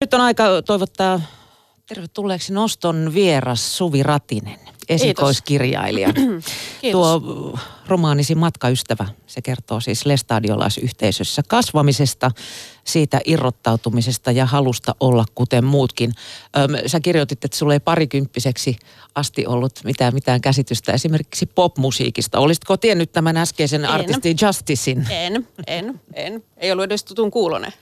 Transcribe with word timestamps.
Nyt 0.00 0.14
on 0.14 0.20
aika 0.20 0.44
toivottaa 0.62 1.20
tervetulleeksi 1.86 2.52
noston 2.52 3.10
vieras 3.14 3.76
Suvi 3.76 4.02
Ratinen, 4.02 4.60
esikoiskirjailija. 4.88 6.08
Tuo 6.92 7.20
romaanisi 7.90 8.34
Matkaystävä, 8.34 9.06
se 9.26 9.42
kertoo 9.42 9.80
siis 9.80 10.06
lestadiolaisyhteisössä 10.06 11.42
kasvamisesta, 11.48 12.30
siitä 12.84 13.20
irrottautumisesta 13.24 14.32
ja 14.32 14.46
halusta 14.46 14.94
olla 15.00 15.24
kuten 15.34 15.64
muutkin. 15.64 16.12
Öm, 16.58 16.70
sä 16.86 17.00
kirjoitit, 17.00 17.44
että 17.44 17.56
sulla 17.56 17.72
ei 17.72 17.80
parikymppiseksi 17.80 18.76
asti 19.14 19.46
ollut 19.46 19.72
mitään, 19.84 20.14
mitään 20.14 20.40
käsitystä 20.40 20.92
esimerkiksi 20.92 21.46
popmusiikista. 21.46 22.38
Olisitko 22.38 22.76
tiennyt 22.76 23.12
tämän 23.12 23.36
äskeisen 23.36 23.84
en. 23.84 23.90
artistin 23.90 24.36
Justicein? 24.42 25.06
En, 25.10 25.48
en, 25.66 26.00
en. 26.14 26.44
Ei 26.56 26.72
ollut 26.72 26.84
edes 26.84 27.04
tutun 27.04 27.30
kuulone. 27.30 27.72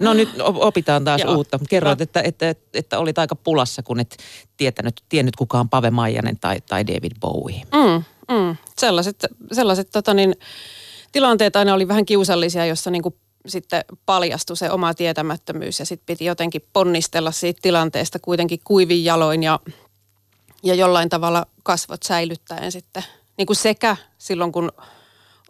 No 0.00 0.14
nyt 0.14 0.28
opitaan 0.40 1.04
taas 1.04 1.20
Joo. 1.20 1.34
uutta. 1.34 1.58
Kerroit, 1.68 2.00
että, 2.00 2.20
että, 2.20 2.48
että, 2.48 2.78
että 2.78 2.98
olit 2.98 3.18
aika 3.18 3.36
pulassa, 3.36 3.82
kun 3.82 4.00
et 4.00 4.16
tietänyt, 4.56 5.02
tiennyt 5.08 5.36
kukaan 5.36 5.68
Pave 5.68 5.90
Maijanen 5.90 6.38
tai, 6.40 6.60
tai 6.60 6.86
David 6.86 7.12
Bowie. 7.20 7.62
Mm, 7.74 8.04
mm. 8.30 8.56
Sellaiset, 8.78 9.26
sellaiset 9.52 9.88
tota 9.92 10.14
niin, 10.14 10.34
tilanteet 11.12 11.56
aina 11.56 11.74
oli 11.74 11.88
vähän 11.88 12.06
kiusallisia, 12.06 12.66
jossa 12.66 12.90
niin 12.90 13.02
kuin 13.02 13.14
sitten 13.46 13.84
paljastui 14.06 14.56
se 14.56 14.70
oma 14.70 14.94
tietämättömyys 14.94 15.78
ja 15.78 15.86
sitten 15.86 16.06
piti 16.06 16.24
jotenkin 16.24 16.64
ponnistella 16.72 17.30
siitä 17.30 17.58
tilanteesta 17.62 18.18
kuitenkin 18.18 18.60
kuivin 18.64 19.04
jaloin 19.04 19.42
ja, 19.42 19.60
ja 20.62 20.74
jollain 20.74 21.08
tavalla 21.08 21.46
kasvot 21.62 22.02
säilyttäen 22.02 22.72
sitten 22.72 23.04
niin 23.38 23.46
kuin 23.46 23.56
sekä 23.56 23.96
silloin 24.18 24.52
kun 24.52 24.72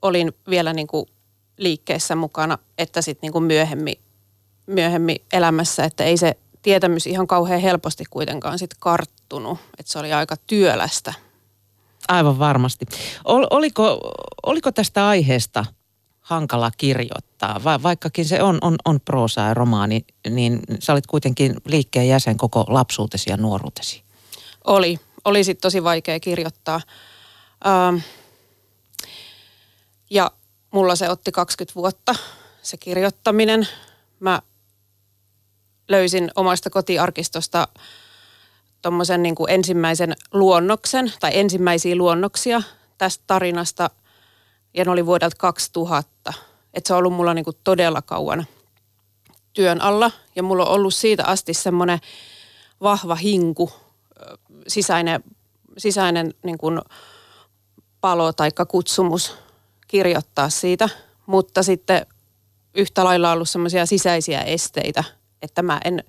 olin 0.03 0.33
vielä 0.51 0.73
niin 0.73 0.87
kuin 0.87 1.07
liikkeessä 1.59 2.17
mukana, 2.17 2.59
että 2.79 3.03
sitten 3.03 3.23
niin 3.23 3.33
kuin 3.33 3.45
myöhemmin, 3.45 3.99
myöhemmin 4.67 5.17
elämässä, 5.33 5.85
että 5.85 6.05
ei 6.05 6.17
se 6.17 6.37
tietämys 6.63 7.07
ihan 7.07 7.27
kauhean 7.27 7.61
helposti 7.61 8.05
kuitenkaan 8.11 8.59
sitten 8.59 8.77
karttunut, 8.81 9.59
että 9.79 9.93
se 9.93 9.99
oli 9.99 10.13
aika 10.13 10.37
työlästä. 10.37 11.15
Aivan 12.09 12.39
varmasti. 12.39 12.87
Ol, 13.25 13.47
oliko, 13.51 14.01
oliko 14.47 14.73
tästä 14.73 15.09
aiheesta 15.09 15.65
hankala 16.21 16.71
kirjoittaa. 16.77 17.65
Va- 17.65 17.83
vaikkakin 17.83 18.25
se 18.25 18.43
on, 18.43 18.59
on, 18.61 18.77
on 18.85 19.01
proosa 19.01 19.41
ja 19.41 19.55
romaani, 19.55 20.05
niin 20.31 20.61
sä 20.79 20.93
olit 20.93 21.07
kuitenkin 21.07 21.55
liikkeen 21.65 22.09
jäsen 22.09 22.37
koko 22.37 22.65
lapsuutesi 22.69 23.31
ja 23.31 23.37
nuoruutesi. 23.37 24.03
Oli. 24.65 24.99
Oli 25.25 25.45
sitten 25.45 25.63
tosi 25.63 25.85
vaikea 25.85 26.21
kirjoittaa. 26.21 26.81
Ähm, 27.67 27.97
ja 30.11 30.31
mulla 30.71 30.97
se 30.97 31.11
otti 31.11 31.33
20 31.33 31.75
vuotta, 31.75 32.15
se 32.63 32.77
kirjoittaminen. 32.77 33.69
Mä 34.21 34.43
löysin 35.89 36.31
omasta 36.37 36.71
kotiarkistosta 36.71 37.69
tuommoisen 38.85 39.23
niin 39.23 39.35
ensimmäisen 39.49 40.13
luonnoksen 40.33 41.13
tai 41.21 41.31
ensimmäisiä 41.39 41.97
luonnoksia 41.97 42.63
tästä 42.99 43.25
tarinasta– 43.27 43.91
ja 44.75 44.85
ne 44.85 44.91
oli 44.91 45.07
vuodelta 45.07 45.37
2000. 45.39 46.33
Että 46.75 46.89
se 46.89 46.95
on 46.95 46.99
ollut 46.99 47.13
mulla 47.13 47.35
niin 47.35 47.45
kuin 47.45 47.57
todella 47.65 48.03
kauan 48.03 48.47
työn 49.53 49.81
alla 49.81 50.11
ja 50.37 50.43
mulla 50.43 50.65
on 50.65 50.73
ollut 50.73 50.95
siitä 50.95 51.25
asti 51.25 51.55
semmoinen 51.55 51.99
vahva 52.81 53.15
hinku, 53.15 53.73
sisäinen, 54.69 55.25
sisäinen 55.79 56.35
niin 56.43 56.59
kuin 56.59 56.81
palo 58.01 58.33
tai 58.33 58.51
kutsumus 58.69 59.35
kirjoittaa 59.89 60.51
siitä, 60.51 60.89
mutta 61.27 61.63
sitten 61.63 62.07
yhtä 62.75 63.05
lailla 63.05 63.33
ollut 63.33 63.51
semmoisia 63.51 63.87
sisäisiä 63.87 64.41
esteitä, 64.41 65.05
että 65.43 65.63
mä 65.63 65.81
en, 65.85 66.05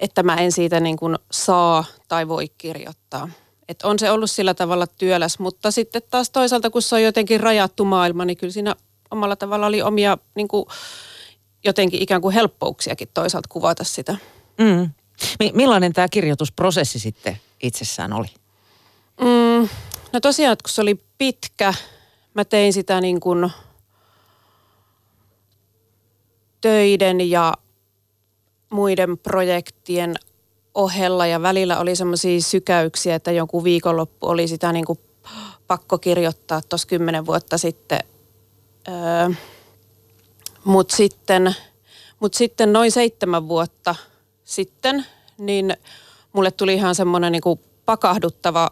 että 0.00 0.22
mä 0.22 0.34
en 0.34 0.52
siitä 0.52 0.80
niin 0.80 0.96
kuin 0.96 1.18
saa 1.32 1.84
tai 2.08 2.28
voi 2.28 2.48
kirjoittaa. 2.58 3.28
Et 3.68 3.82
on 3.82 3.98
se 3.98 4.10
ollut 4.10 4.30
sillä 4.30 4.54
tavalla 4.54 4.86
työläs, 4.86 5.38
mutta 5.38 5.70
sitten 5.70 6.02
taas 6.10 6.30
toisaalta, 6.30 6.70
kun 6.70 6.82
se 6.82 6.94
on 6.94 7.02
jotenkin 7.02 7.40
rajattu 7.40 7.84
maailma, 7.84 8.24
niin 8.24 8.36
kyllä 8.36 8.52
siinä 8.52 8.74
omalla 9.10 9.36
tavalla 9.36 9.66
oli 9.66 9.82
omia 9.82 10.18
niin 10.34 10.48
kuin, 10.48 10.66
jotenkin 11.64 12.02
ikään 12.02 12.20
kuin 12.20 12.34
helppouksiakin 12.34 13.08
toisaalta 13.14 13.48
kuvata 13.48 13.84
sitä. 13.84 14.16
Mm. 14.58 14.90
Millainen 15.54 15.92
tämä 15.92 16.08
kirjoitusprosessi 16.08 16.98
sitten 16.98 17.40
itsessään 17.62 18.12
oli? 18.12 18.28
Mm, 19.20 19.68
no 20.12 20.20
tosiaan, 20.22 20.56
kun 20.62 20.70
se 20.70 20.82
oli 20.82 21.04
pitkä, 21.18 21.74
mä 22.34 22.44
tein 22.44 22.72
sitä 22.72 23.00
niin 23.00 23.20
kuin 23.20 23.50
töiden 26.60 27.30
ja 27.30 27.54
muiden 28.70 29.18
projektien 29.18 30.14
ohella 30.74 31.26
ja 31.26 31.42
välillä 31.42 31.78
oli 31.78 31.96
semmoisia 31.96 32.40
sykäyksiä, 32.40 33.14
että 33.14 33.32
jonkun 33.32 33.64
viikonloppu 33.64 34.26
oli 34.26 34.48
sitä 34.48 34.72
niin 34.72 34.84
kuin 34.84 34.98
pakko 35.66 35.98
kirjoittaa 35.98 36.60
tuossa 36.68 36.88
kymmenen 36.88 37.26
vuotta 37.26 37.58
sitten. 37.58 38.00
Öö, 38.88 39.30
Mutta 40.64 40.96
sitten, 40.96 41.54
mut 42.20 42.34
sitten 42.34 42.72
noin 42.72 42.92
seitsemän 42.92 43.48
vuotta 43.48 43.94
sitten, 44.44 45.06
niin 45.38 45.76
mulle 46.32 46.50
tuli 46.50 46.74
ihan 46.74 46.94
semmoinen 46.94 47.32
niin 47.32 47.60
pakahduttava 47.86 48.70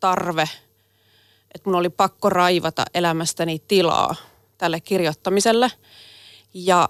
tarve, 0.00 0.48
että 1.54 1.70
mun 1.70 1.74
oli 1.78 1.90
pakko 1.90 2.30
raivata 2.30 2.84
elämästäni 2.94 3.62
tilaa 3.68 4.14
tälle 4.58 4.80
kirjoittamiselle. 4.80 5.72
Ja 6.54 6.88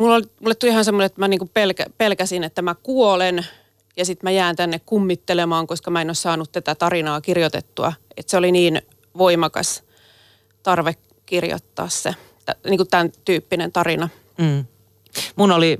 mulla, 0.00 0.20
mulle 0.40 0.54
tuli 0.54 0.70
ihan 0.70 0.84
semmoinen, 0.84 1.06
että 1.06 1.20
mä 1.20 1.28
niinku 1.28 1.50
pelkä, 1.54 1.86
pelkäsin, 1.98 2.44
että 2.44 2.62
mä 2.62 2.74
kuolen 2.74 3.46
ja 3.96 4.04
sitten 4.04 4.26
mä 4.26 4.30
jään 4.30 4.56
tänne 4.56 4.78
kummittelemaan, 4.78 5.66
koska 5.66 5.90
mä 5.90 6.00
en 6.00 6.08
ole 6.08 6.14
saanut 6.14 6.52
tätä 6.52 6.74
tarinaa 6.74 7.20
kirjoitettua. 7.20 7.92
Että 8.16 8.30
se 8.30 8.36
oli 8.36 8.52
niin 8.52 8.82
voimakas 9.18 9.84
tarve 10.62 10.94
kirjoittaa 11.26 11.88
se, 11.88 12.14
niin 12.64 12.76
kuin 12.76 12.88
tämän 12.88 13.12
tyyppinen 13.24 13.72
tarina. 13.72 14.08
Mm. 14.38 14.64
Mun 15.36 15.52
oli 15.52 15.78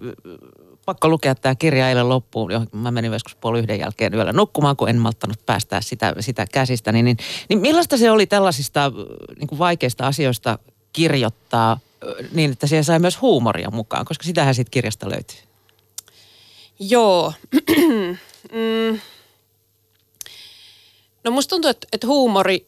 pakko 0.86 1.09
lukea 1.09 1.34
tämä 1.34 1.54
kirja 1.54 1.88
eilen 1.88 2.09
loppuun, 2.09 2.53
johon 2.53 2.66
mä 2.72 2.91
menin 2.91 3.12
joskus 3.12 3.34
puoli 3.34 3.59
yhden 3.59 3.78
jälkeen 3.78 4.14
yöllä 4.14 4.32
nukkumaan, 4.32 4.76
kun 4.76 4.88
en 4.88 4.97
malttanut 4.97 5.47
päästää 5.47 5.80
sitä, 5.80 6.14
sitä 6.20 6.47
käsistä. 6.53 6.92
Niin, 6.92 7.16
niin, 7.48 7.60
millaista 7.60 7.97
se 7.97 8.10
oli 8.10 8.26
tällaisista 8.26 8.92
niin 9.38 9.48
kuin 9.48 9.59
vaikeista 9.59 10.06
asioista 10.06 10.59
kirjoittaa– 10.93 11.78
niin, 12.33 12.53
että 12.53 12.67
siihen 12.67 12.84
sai 12.84 12.99
myös 12.99 13.21
huumoria 13.21 13.71
mukaan, 13.71 14.05
koska 14.05 14.25
sitähän 14.25 14.55
siitä 14.55 14.71
kirjasta 14.71 15.11
löytyy. 15.11 15.39
Joo. 16.78 17.33
mm. 18.53 19.01
No 21.25 21.31
musta 21.31 21.51
tuntuu, 21.51 21.71
että, 21.71 21.87
että 21.93 22.06
huumori 22.06 22.67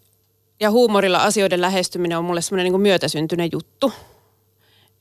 ja 0.60 0.70
huumorilla 0.70 1.18
asioiden 1.18 1.60
lähestyminen 1.60 2.18
on 2.18 2.24
mulle 2.24 2.42
semmoinen 2.42 2.72
niin 2.72 2.80
myötäsyntyinen 2.80 3.48
juttu. 3.52 3.92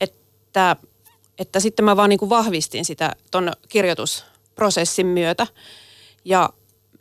Että, 0.02 0.76
että 1.38 1.60
sitten 1.60 1.86
mä 1.86 1.98
vaan 1.98 2.10
niin 2.10 2.20
kuin 2.20 2.30
vahvistin 2.30 2.86
sitä 2.86 3.16
ton 3.32 3.52
kirjoitusprosessin 3.70 5.08
myötä. 5.08 5.48
Ja 6.26 6.50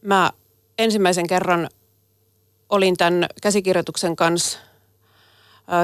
mä 0.03 0.31
ensimmäisen 0.79 1.27
kerran 1.27 1.69
olin 2.69 2.97
tämän 2.97 3.27
käsikirjoituksen 3.43 4.17
kanssa 4.17 4.59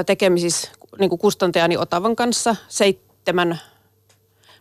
tekemisissä 0.05 0.71
niin 0.99 1.09
kuin 1.09 1.19
kustantajani 1.19 1.77
Otavan 1.77 2.15
kanssa 2.15 2.55
seitsemän, 2.67 3.59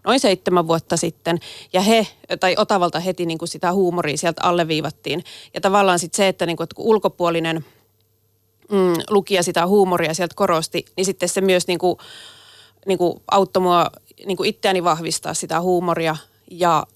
noin 0.04 0.20
seitsemän 0.20 0.68
vuotta 0.68 0.96
sitten. 0.96 1.38
Ja 1.72 1.80
he, 1.80 2.06
tai 2.40 2.54
Otavalta 2.58 3.00
heti 3.00 3.26
niin 3.26 3.38
kuin 3.38 3.48
sitä 3.48 3.72
huumoria 3.72 4.16
sieltä 4.16 4.42
alleviivattiin. 4.44 5.24
Ja 5.54 5.60
tavallaan 5.60 5.98
sitten 5.98 6.16
se, 6.16 6.28
että, 6.28 6.46
niin 6.46 6.56
kuin, 6.56 6.64
että 6.64 6.74
kun 6.74 6.84
ulkopuolinen 6.84 7.64
mm, 8.70 8.94
lukija 9.10 9.42
sitä 9.42 9.66
huumoria 9.66 10.14
sieltä 10.14 10.34
korosti, 10.34 10.84
niin 10.96 11.04
sitten 11.04 11.28
se 11.28 11.40
myös 11.40 11.66
niin 11.66 11.78
kuin, 11.78 11.98
niin 12.86 12.98
kuin 12.98 13.22
auttoi 13.30 13.62
mua 13.62 13.90
niin 14.26 14.36
kuin 14.36 14.48
itseäni 14.48 14.84
vahvistaa 14.84 15.34
sitä 15.34 15.60
huumoria 15.60 16.16
ja 16.50 16.86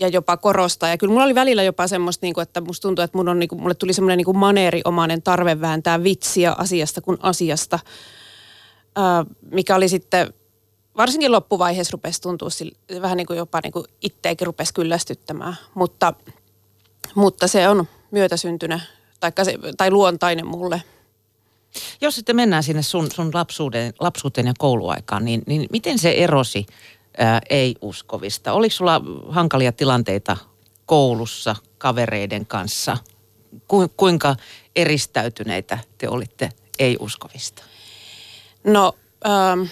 ja 0.00 0.08
jopa 0.08 0.36
korostaa. 0.36 0.88
Ja 0.88 0.98
kyllä 0.98 1.10
mulla 1.10 1.24
oli 1.24 1.34
välillä 1.34 1.62
jopa 1.62 1.86
semmoista, 1.86 2.26
niin 2.26 2.34
kuin, 2.34 2.42
että 2.42 2.60
musta 2.60 2.88
tuntuu, 2.88 3.02
että 3.02 3.18
mun 3.18 3.28
on, 3.28 3.38
niin 3.38 3.48
kuin, 3.48 3.60
mulle 3.62 3.74
tuli 3.74 3.92
semmoinen 3.92 4.18
niin 4.18 4.38
maneeriomainen 4.38 5.22
tarve 5.22 5.60
vääntää 5.60 6.02
vitsiä 6.02 6.54
asiasta 6.58 7.00
kuin 7.00 7.18
asiasta 7.22 7.78
mikä 9.50 9.76
oli 9.76 9.88
sitten 9.88 10.34
varsinkin 10.96 11.32
loppuvaiheessa 11.32 11.92
rupesi 11.92 12.22
tuntua 12.22 12.48
vähän 13.02 13.16
niin 13.16 13.26
kuin 13.26 13.36
jopa 13.36 13.60
niin 13.62 13.72
kuin 13.72 13.84
itteekin 14.00 14.46
rupesi 14.46 14.74
kyllästyttämään, 14.74 15.56
mutta, 15.74 16.12
mutta 17.14 17.46
se 17.46 17.68
on 17.68 17.88
myötäsyntynyt 18.10 18.80
tai, 19.20 19.32
tai 19.76 19.90
luontainen 19.90 20.46
mulle. 20.46 20.82
Jos 22.00 22.14
sitten 22.14 22.36
mennään 22.36 22.62
sinne 22.62 22.82
sun, 22.82 23.08
sun 23.14 23.30
lapsuuden, 23.34 23.92
lapsuuteen 24.00 24.46
ja 24.46 24.52
kouluaikaan, 24.58 25.24
niin, 25.24 25.42
niin 25.46 25.66
miten 25.72 25.98
se 25.98 26.10
erosi 26.10 26.66
ei-uskovista? 27.50 28.52
Oliko 28.52 28.74
sulla 28.74 29.00
hankalia 29.28 29.72
tilanteita 29.72 30.36
koulussa 30.86 31.56
kavereiden 31.78 32.46
kanssa? 32.46 32.96
Ku, 33.68 33.88
kuinka 33.96 34.36
eristäytyneitä 34.76 35.78
te 35.98 36.08
olitte 36.08 36.48
ei-uskovista? 36.78 37.62
No, 38.64 38.92
ähm, 39.26 39.62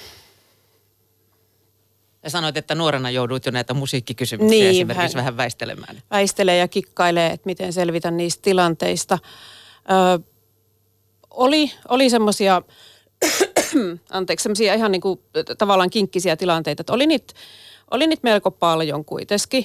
Ja 2.23 2.31
sanoit, 2.31 2.57
että 2.57 2.75
nuorena 2.75 3.11
joudut 3.11 3.47
jo 3.47 3.53
näitä 3.53 3.75
musiikkikysymyksiä 3.75 4.59
niin, 4.59 4.71
esimerkiksi 4.71 5.03
vähän, 5.03 5.15
vähän 5.15 5.37
väistelemään. 5.37 6.03
Väistelee 6.11 6.57
ja 6.57 6.69
kikkailee, 6.69 7.27
että 7.27 7.47
miten 7.47 7.73
selvitä 7.73 8.11
niistä 8.11 8.43
tilanteista. 8.43 9.19
Ö, 10.19 10.25
oli 11.31 11.73
oli 11.89 12.11
semmoisia, 12.11 12.63
anteeksi, 14.11 14.43
semmoisia 14.43 14.75
ihan 14.75 14.93
niin 14.93 15.01
kuin, 15.01 15.21
tavallaan 15.59 15.91
kinkkisiä 15.91 16.37
tilanteita, 16.37 16.83
että 16.83 16.93
oli 16.93 17.07
niitä, 17.07 17.35
oli 17.91 18.07
niitä 18.07 18.21
melko 18.23 18.51
paljon 18.51 19.05
kuitenkin. 19.05 19.65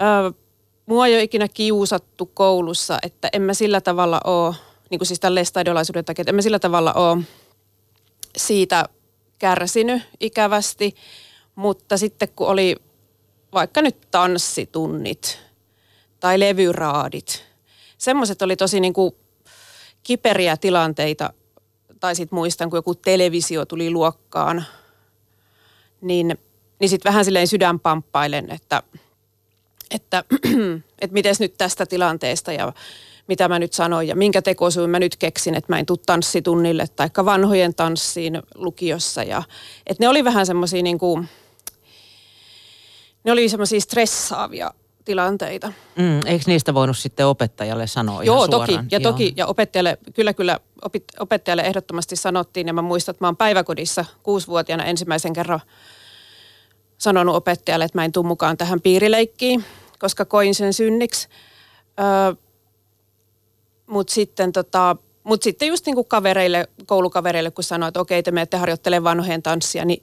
Ö, 0.00 0.32
mua 0.86 1.06
ei 1.06 1.14
ole 1.14 1.22
ikinä 1.22 1.48
kiusattu 1.48 2.26
koulussa, 2.26 2.98
että 3.02 3.28
en 3.32 3.42
mä 3.42 3.54
sillä 3.54 3.80
tavalla 3.80 4.20
ole, 4.24 4.54
niin 4.90 4.98
kuin 4.98 5.06
siis 5.06 5.20
tämän 5.20 5.34
lestadiolaisuuden 5.34 6.04
takia, 6.04 6.22
että 6.22 6.30
en 6.30 6.34
mä 6.34 6.42
sillä 6.42 6.58
tavalla 6.58 6.92
ole 6.92 7.22
siitä 8.36 8.88
kärsinyt 9.38 10.02
ikävästi. 10.20 10.94
Mutta 11.54 11.96
sitten 11.96 12.28
kun 12.36 12.46
oli 12.46 12.76
vaikka 13.52 13.82
nyt 13.82 13.96
tanssitunnit 14.10 15.38
tai 16.20 16.40
levyraadit, 16.40 17.44
semmoiset 17.98 18.42
oli 18.42 18.56
tosi 18.56 18.80
niin 18.80 18.92
kuin 18.92 19.14
kiperiä 20.02 20.56
tilanteita. 20.56 21.32
Tai 22.00 22.14
sitten 22.14 22.36
muistan, 22.36 22.70
kun 22.70 22.76
joku 22.76 22.94
televisio 22.94 23.64
tuli 23.64 23.90
luokkaan, 23.90 24.64
niin, 26.00 26.38
niin 26.80 26.88
sitten 26.88 27.10
vähän 27.10 27.24
silleen 27.24 27.48
sydänpamppailen, 27.48 28.50
että, 28.50 28.82
että, 29.90 30.24
että 31.02 31.14
miten 31.14 31.34
nyt 31.40 31.54
tästä 31.58 31.86
tilanteesta 31.86 32.52
ja 32.52 32.72
mitä 33.26 33.48
mä 33.48 33.58
nyt 33.58 33.72
sanoin 33.72 34.08
ja 34.08 34.16
minkä 34.16 34.42
tekosuun 34.42 34.90
mä 34.90 34.98
nyt 34.98 35.16
keksin, 35.16 35.54
että 35.54 35.72
mä 35.72 35.78
en 35.78 35.86
tuu 35.86 35.96
tanssitunnille 35.96 36.86
tai 36.96 37.10
vanhojen 37.24 37.74
tanssiin 37.74 38.42
lukiossa. 38.54 39.22
Ja, 39.22 39.42
että 39.86 40.04
ne 40.04 40.08
oli 40.08 40.24
vähän 40.24 40.46
semmoisia 40.46 40.82
niin 40.82 40.98
kuin, 40.98 41.28
ne 43.24 43.32
oli 43.32 43.48
semmoisia 43.48 43.80
stressaavia 43.80 44.70
tilanteita. 45.08 45.72
Mm, 45.96 46.20
eikö 46.26 46.44
niistä 46.46 46.74
voinut 46.74 46.98
sitten 46.98 47.26
opettajalle 47.26 47.86
sanoa 47.86 48.24
Joo, 48.24 48.36
ihan 48.36 48.50
toki. 48.50 48.66
suoraan? 48.66 48.88
Ja 48.90 48.98
Joo. 48.98 49.12
toki, 49.12 49.32
ja 49.36 49.46
opettajalle, 49.46 49.98
kyllä 50.14 50.34
kyllä 50.34 50.58
opit, 50.82 51.04
opettajalle 51.20 51.62
ehdottomasti 51.62 52.16
sanottiin, 52.16 52.66
ja 52.66 52.72
mä 52.72 52.82
muistan, 52.82 53.12
että 53.12 53.24
mä 53.24 53.28
oon 53.28 53.36
päiväkodissa 53.36 54.04
kuusivuotiaana 54.22 54.84
ensimmäisen 54.84 55.32
kerran 55.32 55.60
sanonut 56.98 57.36
opettajalle, 57.36 57.84
että 57.84 57.98
mä 57.98 58.04
en 58.04 58.12
tule 58.12 58.26
mukaan 58.26 58.56
tähän 58.56 58.80
piirileikkiin, 58.80 59.64
koska 59.98 60.24
koin 60.24 60.54
sen 60.54 60.72
synniksi. 60.72 61.28
Öö, 62.00 62.34
Mutta 63.86 64.12
sitten, 64.12 64.52
tota, 64.52 64.96
mut 65.24 65.42
sitten 65.42 65.68
just 65.68 65.86
niin 65.86 65.94
kuin 65.94 66.08
kavereille, 66.08 66.68
koulukavereille, 66.86 67.50
kun 67.50 67.64
sanoit, 67.64 67.88
että 67.88 68.00
okei, 68.00 68.22
te 68.22 68.30
menette 68.30 68.56
harjoittelemaan 68.56 69.04
vanhojen 69.04 69.42
tanssia, 69.42 69.84
niin 69.84 70.02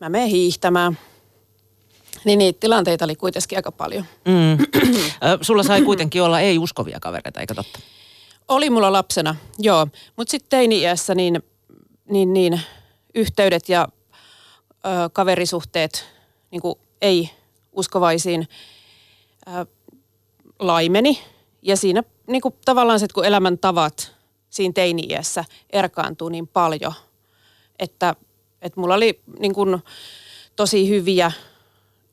mä 0.00 0.08
menen 0.08 0.28
hiihtämään– 0.28 0.98
niin 2.24 2.38
niitä 2.38 2.60
tilanteita 2.60 3.04
oli 3.04 3.16
kuitenkin 3.16 3.58
aika 3.58 3.72
paljon. 3.72 4.04
Mm. 4.24 4.58
Sulla 5.40 5.62
sai 5.62 5.82
kuitenkin 5.82 6.22
olla 6.22 6.40
ei-uskovia 6.40 7.00
kavereita, 7.00 7.40
eikö 7.40 7.54
totta? 7.54 7.78
Oli 8.48 8.70
mulla 8.70 8.92
lapsena, 8.92 9.36
joo. 9.58 9.86
Mutta 10.16 10.30
sitten 10.30 10.48
teini-iässä 10.48 11.14
niin, 11.14 11.42
niin, 12.10 12.32
niin 12.32 12.60
yhteydet 13.14 13.68
ja 13.68 13.88
ö, 14.68 15.10
kaverisuhteet 15.12 16.06
niin 16.50 16.62
ei-uskovaisiin 17.02 18.48
ö, 19.46 19.66
laimeni. 20.58 21.22
Ja 21.62 21.76
siinä 21.76 22.02
niin 22.26 22.42
kuin 22.42 22.54
tavallaan 22.64 23.00
se, 23.00 23.06
kun 23.14 23.24
elämäntavat 23.24 24.14
siinä 24.50 24.72
teini-iässä 24.72 25.44
erkaantuu 25.70 26.28
niin 26.28 26.46
paljon, 26.46 26.92
että, 27.78 28.14
että 28.62 28.80
mulla 28.80 28.94
oli 28.94 29.20
niin 29.38 29.54
kuin 29.54 29.78
tosi 30.56 30.88
hyviä 30.88 31.32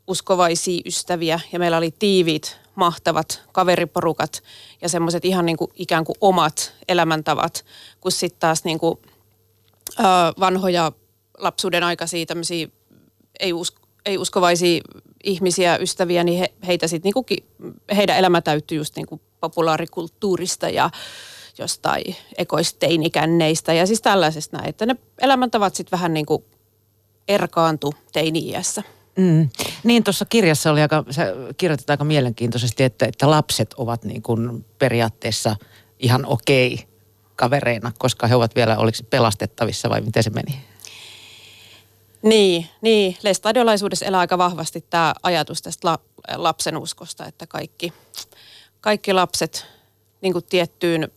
uskovaisia 0.07 0.81
ystäviä 0.85 1.39
ja 1.51 1.59
meillä 1.59 1.77
oli 1.77 1.91
tiiviit, 1.99 2.57
mahtavat 2.75 3.41
kaveriporukat 3.51 4.43
ja 4.81 4.89
semmoiset 4.89 5.25
ihan 5.25 5.45
niin 5.45 5.57
kuin 5.57 5.71
ikään 5.75 6.03
kuin 6.03 6.15
omat 6.21 6.73
elämäntavat, 6.87 7.65
kun 8.01 8.11
sitten 8.11 8.39
taas 8.39 8.63
niin 8.63 8.79
kuin, 8.79 8.99
ö, 9.99 10.03
vanhoja 10.39 10.91
lapsuuden 11.37 11.83
aikaisia 11.83 12.25
tämmöisiä 12.25 12.67
ei, 13.39 13.53
usko, 13.53 13.81
ei 14.05 14.17
uskovaisia 14.17 14.81
ihmisiä, 15.23 15.77
ystäviä, 15.77 16.23
niin 16.23 16.39
he, 16.39 16.53
heitä 16.67 16.87
sit 16.87 17.03
niinku, 17.03 17.25
heidän 17.95 18.17
elämä 18.17 18.41
täyttyy 18.41 18.77
just 18.77 18.95
niinku 18.95 19.21
populaarikulttuurista 19.39 20.69
ja 20.69 20.89
jostain 21.57 22.15
ekoisteinikänneistä 22.37 23.73
ja 23.73 23.85
siis 23.85 24.01
tällaisesta 24.01 24.57
näin, 24.57 24.69
että 24.69 24.85
ne 24.85 24.95
elämäntavat 25.21 25.75
sitten 25.75 25.91
vähän 25.99 26.13
niin 26.13 26.25
kuin 26.25 26.43
erkaantu 27.27 27.93
teini-iässä. 28.13 28.83
Mm. 29.15 29.49
Niin 29.83 30.03
tuossa 30.03 30.25
kirjassa 30.25 30.71
oli 30.71 30.81
aika, 30.81 31.03
sä 31.09 31.25
kirjoitit 31.57 31.89
aika 31.89 32.03
mielenkiintoisesti, 32.03 32.83
että, 32.83 33.05
että 33.05 33.29
lapset 33.29 33.73
ovat 33.73 34.03
niin 34.03 34.21
kuin 34.21 34.65
periaatteessa 34.79 35.55
ihan 35.99 36.25
okei 36.25 36.87
kavereina, 37.35 37.91
koska 37.97 38.27
he 38.27 38.35
ovat 38.35 38.55
vielä, 38.55 38.77
oliko 38.77 38.97
pelastettavissa 39.09 39.89
vai 39.89 40.01
miten 40.01 40.23
se 40.23 40.29
meni? 40.29 40.63
Niin, 42.21 42.67
niin. 42.81 43.17
Lestadiolaisuudessa 43.23 44.05
elää 44.05 44.19
aika 44.19 44.37
vahvasti 44.37 44.85
tämä 44.89 45.13
ajatus 45.23 45.61
tästä 45.61 45.87
la, 45.87 45.99
lapsen 46.35 46.77
uskosta, 46.77 47.25
että 47.25 47.47
kaikki, 47.47 47.93
kaikki 48.81 49.13
lapset 49.13 49.65
niin 50.21 50.33
kuin 50.33 50.45
tiettyyn 50.45 51.11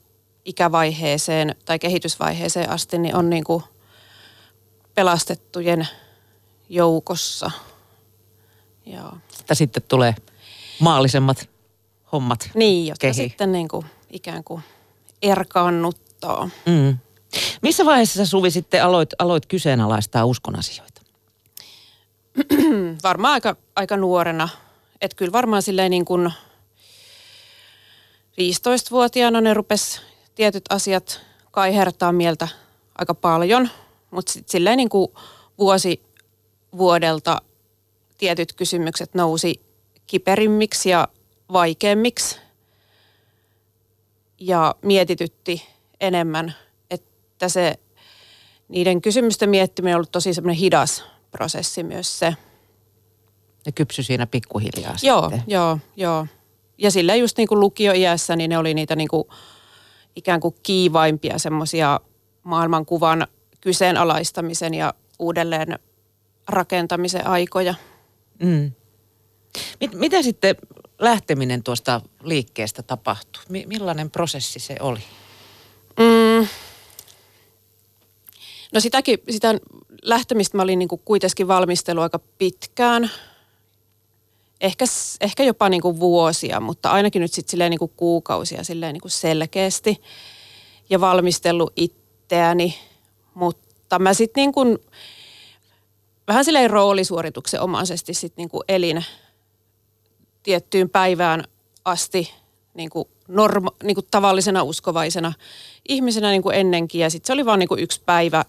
ikävaiheeseen 0.45 1.55
tai 1.65 1.79
kehitysvaiheeseen 1.79 2.71
asti 2.71 2.99
niin 2.99 3.17
on 3.17 3.31
niin 3.31 3.45
kuin 3.45 3.65
pelastettujen 4.95 5.89
joukossa– 6.69 7.51
Joo. 8.87 9.13
Että 9.41 9.55
sitten 9.55 9.83
tulee 9.89 10.15
maallisemmat 10.79 11.49
hommat 12.13 12.51
Niin, 12.55 12.87
jotka 12.87 13.01
kehi. 13.01 13.15
sitten 13.15 13.53
niin 13.53 13.69
kuin, 13.69 13.87
ikään 14.11 14.45
kuin 14.45 14.63
erkaannuttaa. 15.23 16.51
Mm. 16.67 16.99
Missä 17.63 17.85
vaiheessa 17.85 18.17
sä 18.17 18.27
Suvi 18.31 18.51
sitten 18.51 18.85
aloit, 18.85 19.09
aloit 19.19 19.47
kyseenalaistaa 19.47 20.25
uskon 20.25 20.59
asioita? 20.59 21.01
varmaan 23.03 23.33
aika, 23.35 23.57
aika 23.77 23.97
nuorena. 23.97 24.49
Että 25.01 25.17
kyllä 25.17 25.33
varmaan 25.33 25.63
silleen 25.63 25.91
niin 25.91 26.05
kuin 26.05 26.33
15-vuotiaana 28.41 29.41
ne 29.41 29.55
rupes 29.55 30.01
tietyt 30.35 30.65
asiat 30.71 31.21
kaihertaa 31.51 32.13
mieltä 32.13 32.49
aika 32.99 33.15
paljon. 33.15 33.69
Mutta 34.11 34.33
sitten 34.33 34.53
silleen 34.53 34.77
niin 34.77 34.89
kuin 34.89 35.09
vuosi 35.59 36.03
vuodelta 36.77 37.43
tietyt 38.19 38.53
kysymykset 38.53 39.15
nousi 39.15 39.61
kiperimmiksi 40.07 40.91
ja 40.91 41.09
vaikeammiksi 41.53 42.39
ja 44.41 44.75
mietitytti 44.83 45.63
enemmän, 46.01 46.55
että 46.91 47.49
se 47.49 47.75
niiden 48.69 49.03
kysymysten 49.03 49.51
miettiminen 49.51 49.95
on 49.95 49.99
ollut 49.99 50.13
tosi 50.13 50.35
semmoinen 50.35 50.57
hidas 50.61 51.05
prosessi 51.31 51.83
myös 51.83 52.19
se. 52.19 52.35
Ne 53.67 53.73
kypsy 53.73 54.03
siinä 54.03 54.27
pikkuhiljaa 54.27 54.97
Joo, 55.03 55.23
sitten. 55.23 55.43
joo, 55.47 55.79
joo. 55.97 56.27
Ja 56.79 56.91
sillä 56.91 57.15
just 57.15 57.37
niin 57.37 57.49
kuin 57.49 57.61
lukioiässä, 57.61 58.37
niin 58.37 58.49
ne 58.49 58.59
oli 58.59 58.75
niitä 58.75 58.97
niin 58.97 59.09
kuin 59.09 59.25
ikään 60.17 60.41
kuin 60.41 60.55
kiivaimpia 60.63 61.39
semmoisia 61.39 62.01
maailmankuvan 62.43 63.27
kyseenalaistamisen 63.61 64.75
ja 64.75 64.95
uudelleen 65.19 65.79
rakentamisen 66.49 67.27
aikoja. 67.27 67.75
Mm. 68.39 68.73
Mit, 69.81 69.95
mitä 69.95 70.23
sitten 70.23 70.57
lähteminen 70.99 71.63
tuosta 71.63 72.01
liikkeestä 72.23 72.83
tapahtui? 72.83 73.43
M- 73.49 73.69
millainen 73.69 74.11
prosessi 74.11 74.59
se 74.59 74.77
oli? 74.81 75.01
Mm. 75.99 76.49
No 78.73 78.81
sitäkin, 78.81 79.19
sitä 79.31 79.55
lähtemistä 80.03 80.57
mä 80.57 80.63
olin 80.63 80.79
niin 80.79 80.89
kuitenkin 81.05 81.49
valmistelu 81.49 82.01
aika 82.01 82.19
pitkään. 82.19 83.11
Ehkä, 84.61 84.85
ehkä 85.21 85.45
jopa 85.45 85.69
niin 85.69 85.83
kuin 85.83 86.01
vuosia, 86.01 86.61
mutta 86.61 86.91
ainakin 86.91 87.23
nyt 87.23 87.33
sitten 87.33 87.51
silleen 87.51 87.71
niin 87.71 87.79
kuin 87.79 87.93
kuukausia 87.97 88.65
silleen 88.65 88.93
niin 88.93 89.01
kuin 89.01 89.11
selkeästi. 89.11 90.03
Ja 90.91 91.01
valmistellut 91.01 91.73
itseäni, 91.77 92.79
mutta 93.35 93.99
mä 93.99 94.15
sitten 94.15 94.41
niin 94.41 94.53
kuin 94.53 94.79
vähän 96.29 96.45
silleen 96.45 96.71
roolisuorituksen 96.71 97.61
omaisesti 97.61 98.15
sitten 98.15 98.43
niin 98.43 98.51
kuin 98.51 98.63
elin 98.69 99.05
tiettyyn 100.43 100.91
päivään 100.91 101.45
asti 101.85 102.33
niin 102.75 102.91
kuin 102.91 103.09
norma, 103.29 103.71
niin 103.83 103.95
kuin 103.95 104.07
tavallisena 104.11 104.63
uskovaisena 104.63 105.33
ihmisenä 105.89 106.31
niin 106.31 106.43
kuin 106.43 106.57
ennenkin. 106.57 107.01
Ja 107.01 107.11
sitten 107.11 107.27
se 107.27 107.33
oli 107.33 107.45
vain 107.45 107.59
niin 107.59 107.69
kuin 107.69 107.83
yksi 107.83 108.03
päivä, 108.07 108.45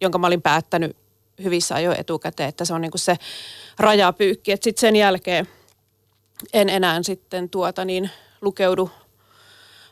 jonka 0.00 0.18
mä 0.18 0.26
olin 0.26 0.42
päättänyt 0.42 0.96
hyvissä 1.44 1.74
ajoin 1.74 2.00
etukäteen, 2.00 2.48
että 2.48 2.64
se 2.64 2.74
on 2.74 2.80
niin 2.80 2.90
kuin 2.90 3.00
se 3.00 3.16
rajapyykki. 3.78 4.52
Että 4.52 4.64
sitten 4.64 4.80
sen 4.80 4.96
jälkeen 4.96 5.48
en 6.52 6.68
enää 6.68 7.02
sitten 7.02 7.50
tuota 7.50 7.84
niin 7.84 8.10
lukeudu 8.40 8.90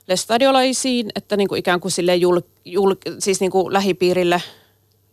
lestadiolaisiin, 0.09 1.11
että 1.14 1.37
niin 1.37 1.49
kuin 1.49 1.59
ikään 1.59 1.81
kuin 1.81 1.93
sille 1.93 2.16
jul, 2.16 2.40
jul, 2.64 2.95
siis 3.19 3.40
niin 3.40 3.50
kuin 3.50 3.73
lähipiirille 3.73 4.43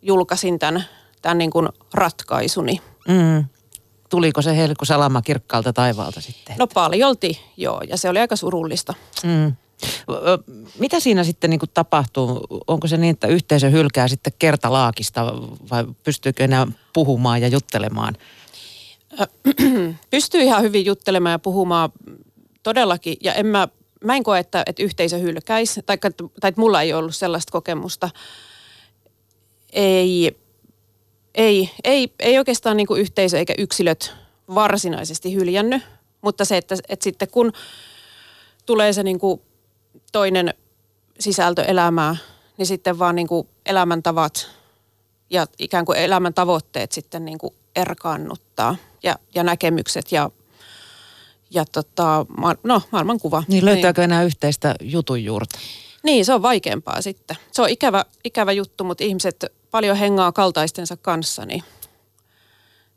julkaisin 0.02 0.58
tämän 0.58 0.84
tämän 1.22 1.38
niin 1.38 1.50
kuin 1.50 1.68
ratkaisuni. 1.94 2.80
Mm. 3.08 3.44
Tuliko 4.08 4.42
se 4.42 4.56
helkku 4.56 4.84
salama 4.84 5.22
kirkkaalta 5.22 5.72
taivaalta 5.72 6.20
sitten? 6.20 6.56
No 6.58 6.66
paljolti, 6.66 7.40
joo, 7.56 7.82
ja 7.88 7.96
se 7.96 8.08
oli 8.08 8.18
aika 8.18 8.36
surullista. 8.36 8.94
Mm. 9.24 9.52
Mitä 10.78 11.00
siinä 11.00 11.24
sitten 11.24 11.50
niin 11.50 11.60
tapahtuu? 11.74 12.46
Onko 12.66 12.86
se 12.86 12.96
niin, 12.96 13.10
että 13.10 13.26
yhteisö 13.26 13.70
hylkää 13.70 14.08
sitten 14.08 14.32
kertalaakista 14.38 15.34
vai 15.70 15.84
pystyykö 16.04 16.44
enää 16.44 16.66
puhumaan 16.92 17.42
ja 17.42 17.48
juttelemaan? 17.48 18.14
Pystyy 20.10 20.40
ihan 20.40 20.62
hyvin 20.62 20.84
juttelemaan 20.84 21.32
ja 21.32 21.38
puhumaan 21.38 21.92
todellakin. 22.62 23.16
Ja 23.20 23.34
en 23.34 23.46
mä, 23.46 23.68
mä 24.04 24.16
en 24.16 24.22
koe, 24.22 24.38
että, 24.38 24.62
että 24.66 24.82
yhteisö 24.82 25.18
hylkäisi, 25.18 25.82
tai, 25.86 25.98
tai 25.98 26.48
että 26.48 26.60
mulla 26.60 26.82
ei 26.82 26.92
ollut 26.92 27.16
sellaista 27.16 27.52
kokemusta. 27.52 28.10
Ei, 29.72 30.41
ei, 31.34 31.70
ei, 31.84 32.12
ei 32.18 32.38
oikeastaan 32.38 32.76
niin 32.76 32.86
kuin 32.86 33.00
yhteisö 33.00 33.38
eikä 33.38 33.54
yksilöt 33.58 34.14
varsinaisesti 34.54 35.34
hyljännyt, 35.34 35.82
mutta 36.20 36.44
se, 36.44 36.56
että, 36.56 36.74
että 36.88 37.04
sitten 37.04 37.28
kun 37.30 37.52
tulee 38.66 38.92
se 38.92 39.02
niin 39.02 39.18
kuin 39.18 39.40
toinen 40.12 40.54
sisältö 41.20 41.62
elämää, 41.62 42.16
niin 42.56 42.66
sitten 42.66 42.98
vaan 42.98 43.14
niin 43.14 43.28
kuin 43.28 43.48
elämäntavat 43.66 44.50
ja 45.30 45.46
ikään 45.58 45.84
kuin 45.84 45.98
elämän 45.98 46.34
tavoitteet 46.34 46.92
sitten 46.92 47.24
niin 47.24 47.38
kuin 47.38 47.54
erkaannuttaa 47.76 48.76
ja, 49.02 49.18
ja 49.34 49.42
näkemykset 49.42 50.12
ja, 50.12 50.30
ja 51.50 51.64
tota, 51.72 52.26
no, 52.64 52.82
maailmankuva. 52.90 53.42
Niin 53.48 53.64
löytääkö 53.64 54.00
niin. 54.00 54.04
enää 54.04 54.22
yhteistä 54.22 54.74
jutun 54.80 55.24
juurta? 55.24 55.58
Niin, 56.02 56.24
se 56.24 56.34
on 56.34 56.42
vaikeampaa 56.42 57.02
sitten. 57.02 57.36
Se 57.52 57.62
on 57.62 57.68
ikävä, 57.68 58.04
ikävä 58.24 58.52
juttu, 58.52 58.84
mutta 58.84 59.04
ihmiset 59.04 59.44
paljon 59.72 59.96
hengaa 59.96 60.32
kaltaistensa 60.32 60.96
kanssa, 60.96 61.46
niin 61.46 61.62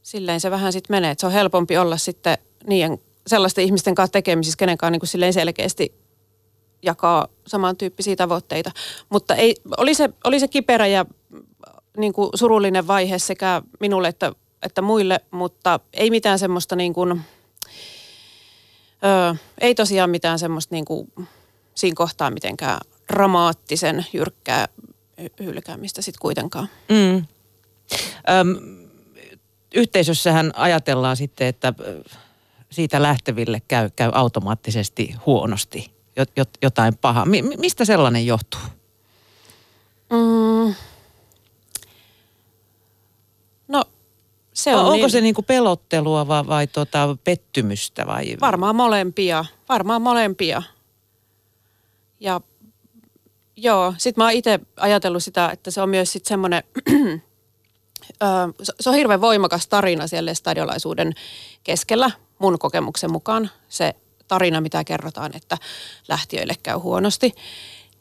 silleen 0.01 0.39
se 0.39 0.51
vähän 0.51 0.73
sitten 0.73 0.95
menee. 0.95 1.11
Että 1.11 1.19
se 1.19 1.25
on 1.25 1.33
helpompi 1.33 1.77
olla 1.77 1.97
sitten 1.97 2.37
niiden 2.67 2.97
sellaisten 3.27 3.63
ihmisten 3.63 3.95
kanssa 3.95 4.11
tekemisissä, 4.11 4.57
kenen 4.57 4.77
kanssa 4.77 4.91
niin 4.91 5.07
silleen 5.07 5.33
selkeästi 5.33 5.93
jakaa 6.81 7.27
samantyyppisiä 7.47 8.15
tavoitteita. 8.15 8.71
Mutta 9.09 9.35
ei, 9.35 9.55
oli, 9.77 9.93
se, 9.93 10.09
oli 10.23 10.39
se 10.39 10.47
kiperä 10.47 10.87
ja 10.87 11.05
niin 11.97 12.13
kuin 12.13 12.29
surullinen 12.35 12.87
vaihe 12.87 13.19
sekä 13.19 13.61
minulle 13.79 14.07
että, 14.07 14.31
että 14.63 14.81
muille, 14.81 15.19
mutta 15.31 15.79
ei 15.93 16.09
mitään 16.09 16.39
semmoista 16.39 16.75
niin 16.75 16.93
kuin, 16.93 17.21
ö, 19.05 19.35
ei 19.61 19.75
tosiaan 19.75 20.09
mitään 20.09 20.39
semmoista 20.39 20.75
niin 20.75 20.85
kuin 20.85 21.11
siinä 21.75 21.95
kohtaa 21.95 22.31
mitenkään 22.31 22.79
dramaattisen 23.13 24.05
jyrkkää 24.13 24.67
hylkäämistä 25.39 26.01
sitten 26.01 26.21
kuitenkaan. 26.21 26.69
Mm. 26.89 27.25
Öm, 28.29 28.87
yhteisössähän 29.75 30.51
ajatellaan 30.55 31.17
sitten, 31.17 31.47
että 31.47 31.73
siitä 32.69 33.01
lähteville 33.01 33.61
käy, 33.67 33.89
käy 33.95 34.11
automaattisesti 34.13 35.15
huonosti 35.25 35.91
jotain 36.61 36.97
pahaa. 36.97 37.25
Mi, 37.25 37.41
mistä 37.41 37.85
sellainen 37.85 38.25
johtuu? 38.25 38.61
Mm. 40.09 40.75
No 43.67 43.83
se 44.53 44.75
on 44.75 44.85
Onko 44.85 44.95
niin... 44.95 45.11
se 45.11 45.21
niinku 45.21 45.41
pelottelua 45.41 46.27
vai, 46.27 46.47
vai 46.47 46.67
tota 46.67 47.17
pettymystä? 47.23 48.07
Vai? 48.07 48.37
Varmaan 48.41 48.75
molempia. 48.75 49.45
Varmaan 49.69 50.01
molempia. 50.01 50.63
Ja 52.19 52.41
joo, 53.57 53.93
sit 53.97 54.17
mä 54.17 54.23
oon 54.23 54.33
itse 54.33 54.59
ajatellut 54.77 55.23
sitä, 55.23 55.49
että 55.49 55.71
se 55.71 55.81
on 55.81 55.89
myös 55.89 56.11
sitten 56.11 56.29
semmoinen, 56.29 56.63
se 58.79 58.89
on 58.89 58.95
hirveän 58.95 59.21
voimakas 59.21 59.67
tarina 59.67 60.07
siellä 60.07 60.33
stadiolaisuuden 60.33 61.13
keskellä 61.63 62.11
mun 62.39 62.59
kokemuksen 62.59 63.11
mukaan. 63.11 63.49
Se 63.69 63.95
tarina, 64.27 64.61
mitä 64.61 64.83
kerrotaan, 64.83 65.35
että 65.35 65.57
lähtiöille 66.07 66.53
käy 66.63 66.77
huonosti, 66.77 67.31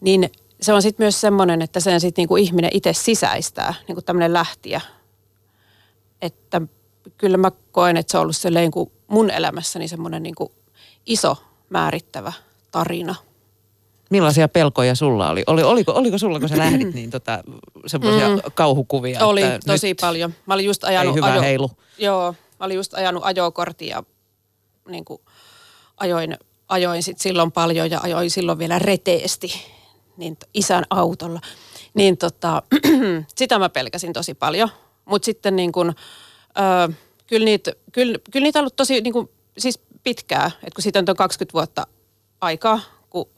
niin 0.01 0.31
se 0.61 0.73
on 0.73 0.83
sitten 0.83 1.05
myös 1.05 1.21
semmoinen, 1.21 1.63
että 1.63 1.81
sen 1.81 2.01
sitten 2.01 2.23
niinku 2.23 2.37
ihminen 2.37 2.71
itse 2.75 2.93
sisäistää, 2.93 3.75
niinku 3.89 4.03
tämmöinen 4.03 4.33
lähtiä. 4.33 4.81
Että 6.23 6.61
kyllä 7.19 7.37
mä 7.37 7.51
koen, 7.73 7.97
että 7.97 8.11
se 8.11 8.19
on 8.19 8.23
ollut 8.23 8.37
niinku 8.55 8.93
mun 9.07 9.31
elämässäni 9.31 9.89
semmoinen 9.89 10.23
niinku 10.23 10.53
iso 11.07 11.37
määrittävä 11.71 12.33
tarina. 12.71 13.15
Millaisia 14.11 14.49
pelkoja 14.49 14.95
sulla 14.95 15.31
oli? 15.31 15.43
oli 15.47 15.63
oliko, 15.63 15.93
oliko 15.93 16.19
sulla, 16.19 16.41
kun 16.41 16.49
sä 16.49 16.59
lähdit, 16.65 16.95
niin 16.95 17.11
tota, 17.11 17.45
semmoisia 17.87 18.29
mm. 18.29 18.41
kauhukuvia? 18.55 19.27
Oli 19.27 19.43
tosi 19.67 19.95
paljon. 19.95 20.35
Mä 20.47 20.55
olin 20.55 20.67
just 20.67 20.85
ajanut... 20.85 21.13
Ei 21.13 21.17
hyvä 21.17 21.33
ajo, 21.33 21.43
heilu. 21.43 21.71
Joo, 21.99 22.35
mä 22.61 22.67
olin 22.67 22.77
just 22.77 22.95
ajanut 22.95 23.23
ajokortia 23.25 24.05
niin 24.89 25.05
kuin 25.05 25.21
ajoin, 25.97 26.37
ajoin 26.69 27.03
sit 27.03 27.19
silloin 27.21 27.53
paljon 27.53 27.91
ja 27.91 28.01
ajoin 28.01 28.31
silloin 28.31 28.59
vielä 28.59 28.79
reteesti 28.79 29.53
niin 30.17 30.37
isän 30.55 30.85
autolla. 30.91 31.41
Niin 31.95 32.19
tota, 32.19 32.63
sitä 33.39 33.59
mä 33.59 33.69
pelkäsin 33.69 34.13
tosi 34.13 34.35
paljon. 34.35 34.69
Mutta 35.05 35.27
sitten 35.27 35.57
niin 35.57 35.73
kun, 35.73 35.95
ö, 36.59 36.93
kyllä, 37.27 37.45
niitä, 37.45 37.73
kyllä, 37.93 38.19
kyllä 38.31 38.45
niitä 38.45 38.59
on 38.59 38.61
ollut 38.61 38.77
tosi 38.77 39.01
niin 39.01 39.13
kun, 39.13 39.31
siis 39.59 39.81
pitkää. 40.05 40.47
Että 40.47 40.75
kun 40.75 40.83
siitä 40.83 40.99
on 40.99 41.17
20 41.17 41.53
vuotta 41.53 41.87
aikaa, 42.41 42.81
kun 43.11 43.29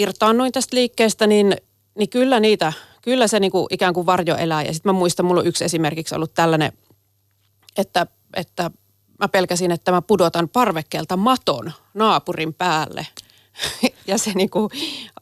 irtaannuin 0.00 0.52
tästä 0.52 0.76
liikkeestä, 0.76 1.26
niin, 1.26 1.56
niin 1.98 2.08
kyllä 2.08 2.40
niitä, 2.40 2.72
kyllä 3.02 3.26
se 3.26 3.40
niin 3.40 3.52
kuin 3.52 3.66
ikään 3.70 3.94
kuin 3.94 4.06
varjo 4.06 4.36
elää. 4.36 4.62
Ja 4.62 4.72
sitten 4.72 4.94
mä 4.94 4.98
muistan, 4.98 5.26
mulla 5.26 5.40
on 5.40 5.46
yksi 5.46 5.64
esimerkiksi 5.64 6.14
ollut 6.14 6.34
tällainen, 6.34 6.72
että, 7.76 8.06
että 8.36 8.70
mä 9.18 9.28
pelkäsin, 9.28 9.70
että 9.70 9.92
mä 9.92 10.02
pudotan 10.02 10.48
parvekkeelta 10.48 11.16
maton 11.16 11.72
naapurin 11.94 12.54
päälle. 12.54 13.06
ja 14.06 14.18
se 14.18 14.32
niin 14.34 14.50
kuin 14.50 14.70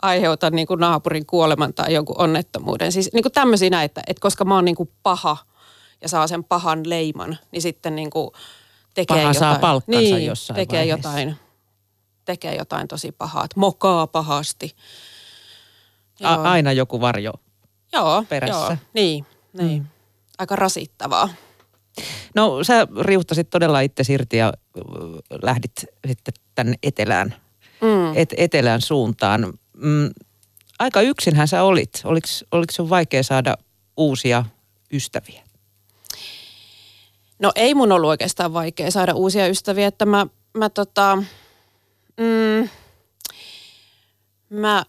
aiheutan 0.02 0.52
niin 0.52 0.66
kuin 0.66 0.80
naapurin 0.80 1.26
kuoleman 1.26 1.74
tai 1.74 1.94
jonkun 1.94 2.20
onnettomuuden. 2.20 2.92
Siis 2.92 3.10
niin 3.12 3.22
kuin 3.22 3.32
tämmöisiä 3.32 3.82
että, 3.82 4.02
että 4.06 4.20
koska 4.20 4.44
mä 4.44 4.54
oon 4.54 4.64
niin 4.64 4.76
kuin 4.76 4.90
paha 5.02 5.36
ja 6.02 6.08
saa 6.08 6.26
sen 6.26 6.44
pahan 6.44 6.88
leiman, 6.88 7.38
niin 7.52 7.62
sitten 7.62 7.96
niin 7.96 8.10
kuin 8.10 8.30
tekee 8.94 9.16
paha 9.16 9.20
jotain. 9.20 9.34
saa 9.34 9.58
palkkansa 9.58 10.00
niin, 10.00 10.26
jossain 10.26 10.54
tekee 10.54 10.78
vaiheessa. 10.78 11.08
jotain, 11.08 11.36
tekee 12.28 12.54
jotain 12.56 12.88
tosi 12.88 13.12
pahaa, 13.12 13.44
että 13.44 13.60
mokaa 13.60 14.06
pahasti. 14.06 14.76
A- 16.22 16.34
aina 16.34 16.72
joku 16.72 17.00
varjo 17.00 17.32
joo, 17.92 18.24
perässä. 18.28 18.56
Joo, 18.56 18.76
niin, 18.94 19.26
niin. 19.58 19.82
Mm. 19.82 19.88
Aika 20.38 20.56
rasittavaa. 20.56 21.28
No 22.34 22.64
sä 22.64 22.86
riuhtasit 23.00 23.50
todella 23.50 23.80
itse 23.80 24.02
irti 24.08 24.36
ja 24.36 24.52
lähdit 25.42 25.72
sitten 26.06 26.34
tänne 26.54 26.74
etelään, 26.82 27.34
mm. 27.80 28.16
et, 28.16 28.34
etelään 28.36 28.80
suuntaan. 28.80 29.52
Mm, 29.76 30.10
aika 30.78 31.00
yksinhän 31.00 31.48
sä 31.48 31.62
olit. 31.62 32.00
Oliko, 32.04 32.28
oliko 32.52 32.72
sun 32.72 32.90
vaikea 32.90 33.22
saada 33.22 33.56
uusia 33.96 34.44
ystäviä? 34.92 35.42
No 37.38 37.52
ei 37.54 37.74
mun 37.74 37.92
ollut 37.92 38.10
oikeastaan 38.10 38.52
vaikea 38.52 38.90
saada 38.90 39.14
uusia 39.14 39.46
ystäviä, 39.46 39.86
että 39.86 40.06
mä, 40.06 40.26
mä 40.54 40.68
tota, 40.68 41.22
mm, 42.18 42.68
mä 44.50 44.84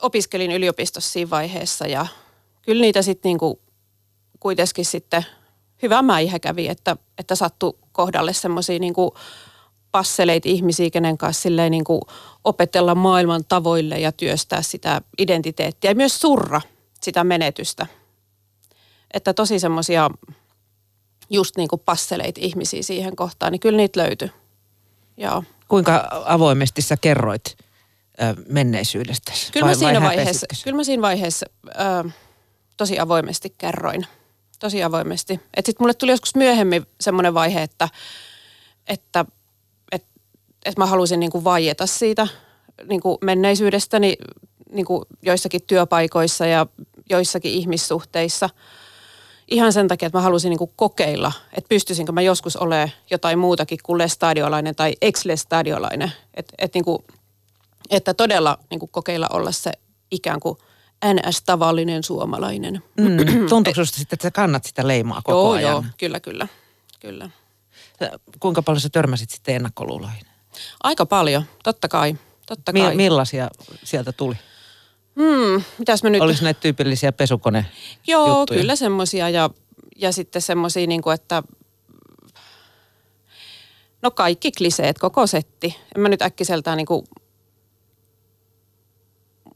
opiskelin 0.00 0.52
yliopistossa 0.52 1.10
siinä 1.10 1.30
vaiheessa 1.30 1.86
ja 1.86 2.06
kyllä 2.62 2.80
niitä 2.80 3.02
sitten 3.02 3.28
niinku 3.28 3.60
kuitenkin 4.40 4.84
sitten 4.84 5.26
hyvä 5.82 6.02
mäihä 6.02 6.38
kävi, 6.38 6.68
että, 6.68 6.96
että 7.18 7.34
sattui 7.34 7.78
kohdalle 7.92 8.32
semmoisia 8.32 8.78
niin 8.78 8.94
passeleit 9.92 10.46
ihmisiä, 10.46 10.90
kenen 10.90 11.18
kanssa 11.18 11.48
niin 11.70 11.84
kuin 11.84 12.00
opetella 12.44 12.94
maailman 12.94 13.44
tavoille 13.48 13.98
ja 13.98 14.12
työstää 14.12 14.62
sitä 14.62 15.00
identiteettiä 15.18 15.90
ja 15.90 15.94
myös 15.94 16.20
surra 16.20 16.60
sitä 17.00 17.24
menetystä. 17.24 17.86
Että 19.14 19.34
tosi 19.34 19.58
semmoisia 19.58 20.10
just 21.30 21.56
niin 21.56 21.68
kuin 21.68 21.82
passeleit 21.84 22.38
ihmisiä 22.38 22.82
siihen 22.82 23.16
kohtaan, 23.16 23.52
niin 23.52 23.60
kyllä 23.60 23.76
niitä 23.76 24.00
löytyi. 24.00 24.30
Joo. 25.16 25.42
Kuinka 25.68 26.08
avoimesti 26.24 26.82
sä 26.82 26.96
kerroit 26.96 27.44
ö, 28.22 28.42
menneisyydestä? 28.48 29.32
Kyllä, 29.52 29.66
vai, 29.66 29.74
mä 29.74 29.78
siinä 29.78 30.00
vaiheessa, 30.00 30.46
kyllä 30.64 30.76
mä 30.76 30.84
siinä 30.84 31.02
vaiheessa 31.02 31.46
ö, 31.66 32.10
tosi 32.76 32.98
avoimesti 32.98 33.54
kerroin 33.58 34.06
tosi 34.58 34.82
avoimesti. 34.82 35.32
Että 35.32 35.68
sitten 35.68 35.84
mulle 35.84 35.94
tuli 35.94 36.10
joskus 36.10 36.34
myöhemmin 36.34 36.86
semmoinen 37.00 37.34
vaihe, 37.34 37.62
että, 37.62 37.88
että, 38.88 39.24
että, 39.92 40.08
että 40.64 40.80
mä 40.80 40.86
halusin 40.86 41.20
niin 41.20 41.32
kuin 41.32 41.44
vaieta 41.44 41.86
siitä 41.86 42.28
niin 42.88 43.00
kuin 43.00 43.18
menneisyydestäni 43.22 44.16
niin 44.72 44.86
kuin 44.86 45.04
joissakin 45.22 45.60
työpaikoissa 45.66 46.46
ja 46.46 46.66
joissakin 47.10 47.52
ihmissuhteissa. 47.52 48.50
Ihan 49.50 49.72
sen 49.72 49.88
takia, 49.88 50.06
että 50.06 50.18
mä 50.18 50.22
halusin 50.22 50.50
niin 50.50 50.70
kokeilla, 50.76 51.32
että 51.52 51.68
pystyisinkö 51.68 52.12
mä 52.12 52.22
joskus 52.22 52.56
olemaan 52.56 52.90
jotain 53.10 53.38
muutakin 53.38 53.78
kuin 53.82 53.98
lestadiolainen 53.98 54.74
tai 54.74 54.94
ex-lestadiolainen. 55.02 56.12
Että, 56.34 56.54
että, 56.58 56.76
niin 56.76 56.84
kuin, 56.84 56.98
että 57.90 58.14
todella 58.14 58.58
niin 58.70 58.80
kuin 58.80 58.90
kokeilla 58.90 59.26
olla 59.32 59.52
se 59.52 59.72
ikään 60.10 60.40
kuin 60.40 60.58
NS-tavallinen 61.04 62.02
suomalainen. 62.02 62.82
Mm. 62.96 63.16
Tuntuuko 63.48 63.74
sinusta 63.74 63.98
sitten, 63.98 64.16
että 64.16 64.26
sä 64.26 64.30
kannat 64.30 64.64
sitä 64.64 64.86
leimaa 64.86 65.22
koko 65.24 65.38
joo, 65.38 65.50
ajan? 65.50 65.72
Joo, 65.72 65.84
kyllä, 65.98 66.20
kyllä. 66.20 66.48
kyllä. 67.00 67.30
Kuinka 68.40 68.62
paljon 68.62 68.80
sä 68.80 68.88
törmäsit 68.88 69.30
sitten 69.30 69.54
ennakkoluuloihin? 69.54 70.26
Aika 70.82 71.06
paljon, 71.06 71.44
totta 71.64 71.88
kai. 71.88 72.16
Totta 72.46 72.72
kai. 72.72 72.90
Mi- 72.90 72.96
millaisia 72.96 73.50
sieltä 73.84 74.12
tuli? 74.12 74.36
Hmm, 75.16 75.62
mitäs 75.78 76.02
mä 76.02 76.10
nyt... 76.10 76.22
Olisi 76.22 76.44
näitä 76.44 76.60
tyypillisiä 76.60 77.12
pesukone 77.12 77.66
Joo, 78.06 78.38
juttuja? 78.38 78.60
kyllä 78.60 78.76
semmoisia 78.76 79.28
ja, 79.28 79.50
ja 79.96 80.12
sitten 80.12 80.42
semmoisia, 80.42 80.86
niin 80.86 81.02
että 81.14 81.42
no 84.02 84.10
kaikki 84.10 84.52
kliseet, 84.52 84.98
koko 84.98 85.26
setti. 85.26 85.76
En 85.96 86.02
mä 86.02 86.08
nyt 86.08 86.22
äkkiseltään 86.22 86.76
niin 86.76 86.86
kuin 86.86 87.06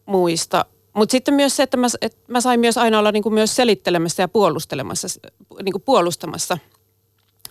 muista. 0.07 0.65
Mutta 0.93 1.13
sitten 1.13 1.35
myös 1.35 1.57
se, 1.57 1.63
että 1.63 1.77
mä, 1.77 1.87
että 2.01 2.19
mä 2.29 2.41
sain 2.41 2.61
myös 2.61 2.79
aina 2.79 2.99
olla 2.99 3.13
niin 3.13 3.23
kuin 3.23 3.35
myös 3.35 3.57
selittelemässä 3.57 4.23
ja 4.23 4.29
puolustelemassa, 4.29 5.09
niin 5.63 5.73
kuin 5.73 5.83
puolustamassa 5.83 6.59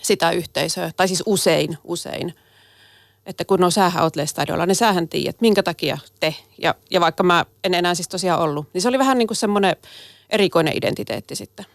sitä 0.02 0.32
yhteisöä. 0.32 0.92
Tai 0.96 1.08
siis 1.08 1.24
usein, 1.26 1.78
usein. 1.84 2.34
Että 3.26 3.46
kun 3.46 3.60
no 3.60 3.72
sähän 3.72 4.04
oot 4.04 4.16
Lestadiolla, 4.16 4.66
niin 4.66 4.76
sähän 4.76 5.08
tiedät, 5.08 5.42
minkä 5.42 5.64
takia 5.64 5.98
te. 6.20 6.36
Ja, 6.62 6.76
ja 6.92 7.02
vaikka 7.02 7.24
mä 7.24 7.46
en 7.64 7.74
enää 7.74 7.96
siis 7.96 8.08
tosiaan 8.08 8.42
ollut, 8.42 8.68
niin 8.74 8.82
se 8.82 8.88
oli 8.88 9.00
vähän 9.00 9.18
niin 9.18 9.28
kuin 9.28 9.38
semmoinen 9.38 9.76
erikoinen 10.30 10.78
identiteetti 10.78 11.36
sitten. 11.36 11.66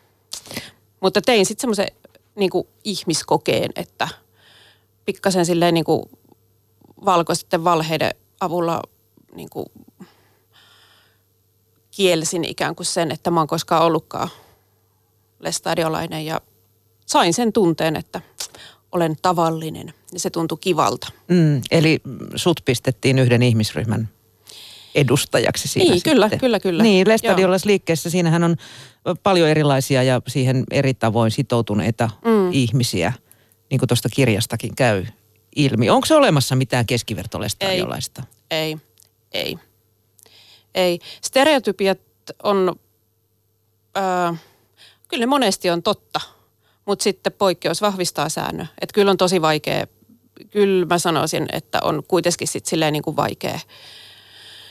Mutta 1.00 1.22
tein 1.22 1.46
sitten 1.46 1.60
semmoisen 1.60 1.86
niin 2.34 2.50
kuin 2.50 2.68
ihmiskokeen, 2.84 3.70
että 3.76 4.08
pikkasen 5.04 5.46
silleen 5.46 5.74
niin 5.74 5.84
kuin 5.84 6.02
valkoisten 7.04 7.64
valheiden 7.64 8.10
avulla 8.40 8.82
niin 9.34 9.50
kuin 9.50 9.66
kielsin 11.90 12.44
ikään 12.44 12.74
kuin 12.74 12.86
sen, 12.86 13.10
että 13.10 13.30
mä 13.30 13.40
oon 13.40 13.46
koskaan 13.46 13.82
ollutkaan 13.82 14.28
lestadiolainen 15.38 16.26
ja 16.26 16.40
sain 17.06 17.34
sen 17.34 17.52
tunteen, 17.52 17.96
että 17.96 18.20
olen 18.94 19.16
tavallinen 19.22 19.94
ja 20.12 20.20
se 20.20 20.30
tuntui 20.30 20.58
kivalta. 20.60 21.08
Mm, 21.28 21.60
eli 21.70 22.00
sut 22.36 22.60
pistettiin 22.64 23.18
yhden 23.18 23.42
ihmisryhmän 23.42 24.08
edustajaksi 24.94 25.68
siinä 25.68 25.90
Niin, 25.90 25.94
sitten. 25.94 26.12
kyllä, 26.12 26.28
kyllä, 26.28 26.60
kyllä. 26.60 26.82
Niin, 26.82 27.08
Lestadiolas 27.08 27.64
liikkeessä 27.64 28.10
siinähän 28.10 28.44
on 28.44 28.56
paljon 29.22 29.48
erilaisia 29.48 30.02
ja 30.02 30.22
siihen 30.28 30.64
eri 30.70 30.94
tavoin 30.94 31.30
sitoutuneita 31.30 32.10
mm. 32.24 32.52
ihmisiä, 32.52 33.12
niin 33.70 33.78
kuin 33.78 33.88
tuosta 33.88 34.08
kirjastakin 34.08 34.74
käy 34.76 35.06
ilmi. 35.56 35.90
Onko 35.90 36.06
se 36.06 36.14
olemassa 36.14 36.56
mitään 36.56 36.86
keskivertolestadiolaista? 36.86 38.22
Ei, 38.50 38.78
ei, 39.32 39.58
ei. 40.74 40.98
Stereotypiat 41.20 41.98
on, 42.42 42.76
äh, 43.96 44.40
kyllä 45.08 45.22
ne 45.22 45.26
monesti 45.26 45.70
on 45.70 45.82
totta, 45.82 46.20
mutta 46.84 47.02
sitten 47.02 47.32
poikkeus 47.32 47.82
vahvistaa 47.82 48.28
säännön. 48.28 48.68
Että 48.80 48.94
kyllä 48.94 49.10
on 49.10 49.16
tosi 49.16 49.42
vaikea, 49.42 49.86
kyllä 50.50 50.86
mä 50.86 50.98
sanoisin, 50.98 51.46
että 51.52 51.78
on 51.82 52.02
kuitenkin 52.08 52.48
sitten 52.48 52.70
silleen 52.70 52.92
niin 52.92 53.02
kuin 53.02 53.16
vaikea 53.16 53.60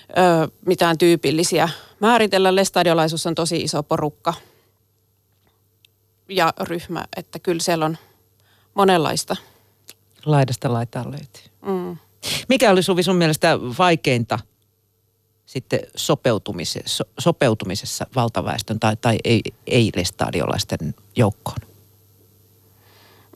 ö, 0.09 0.47
mitään 0.65 0.97
tyypillisiä 0.97 1.69
määritellä. 1.99 2.55
Lestadiolaisuus 2.55 3.27
on 3.27 3.35
tosi 3.35 3.57
iso 3.57 3.83
porukka 3.83 4.33
ja 6.29 6.53
ryhmä, 6.59 7.05
että 7.17 7.39
kyllä 7.39 7.61
siellä 7.61 7.85
on 7.85 7.97
monenlaista. 8.73 9.35
Laidasta 10.25 10.73
laitaan 10.73 11.11
löytyy. 11.11 11.43
Mm. 11.65 11.97
Mikä 12.49 12.71
oli 12.71 12.83
Suvi 12.83 13.03
sun 13.03 13.15
mielestä 13.15 13.59
vaikeinta 13.79 14.39
sitten 15.45 15.79
sopeutumisessa, 15.95 17.03
so, 17.03 17.03
sopeutumisessa 17.19 18.07
valtaväestön 18.15 18.79
tai, 18.79 18.95
tai 18.95 19.17
ei, 19.23 19.41
ei-lestadiolaisten 19.67 20.95
joukkoon? 21.15 21.72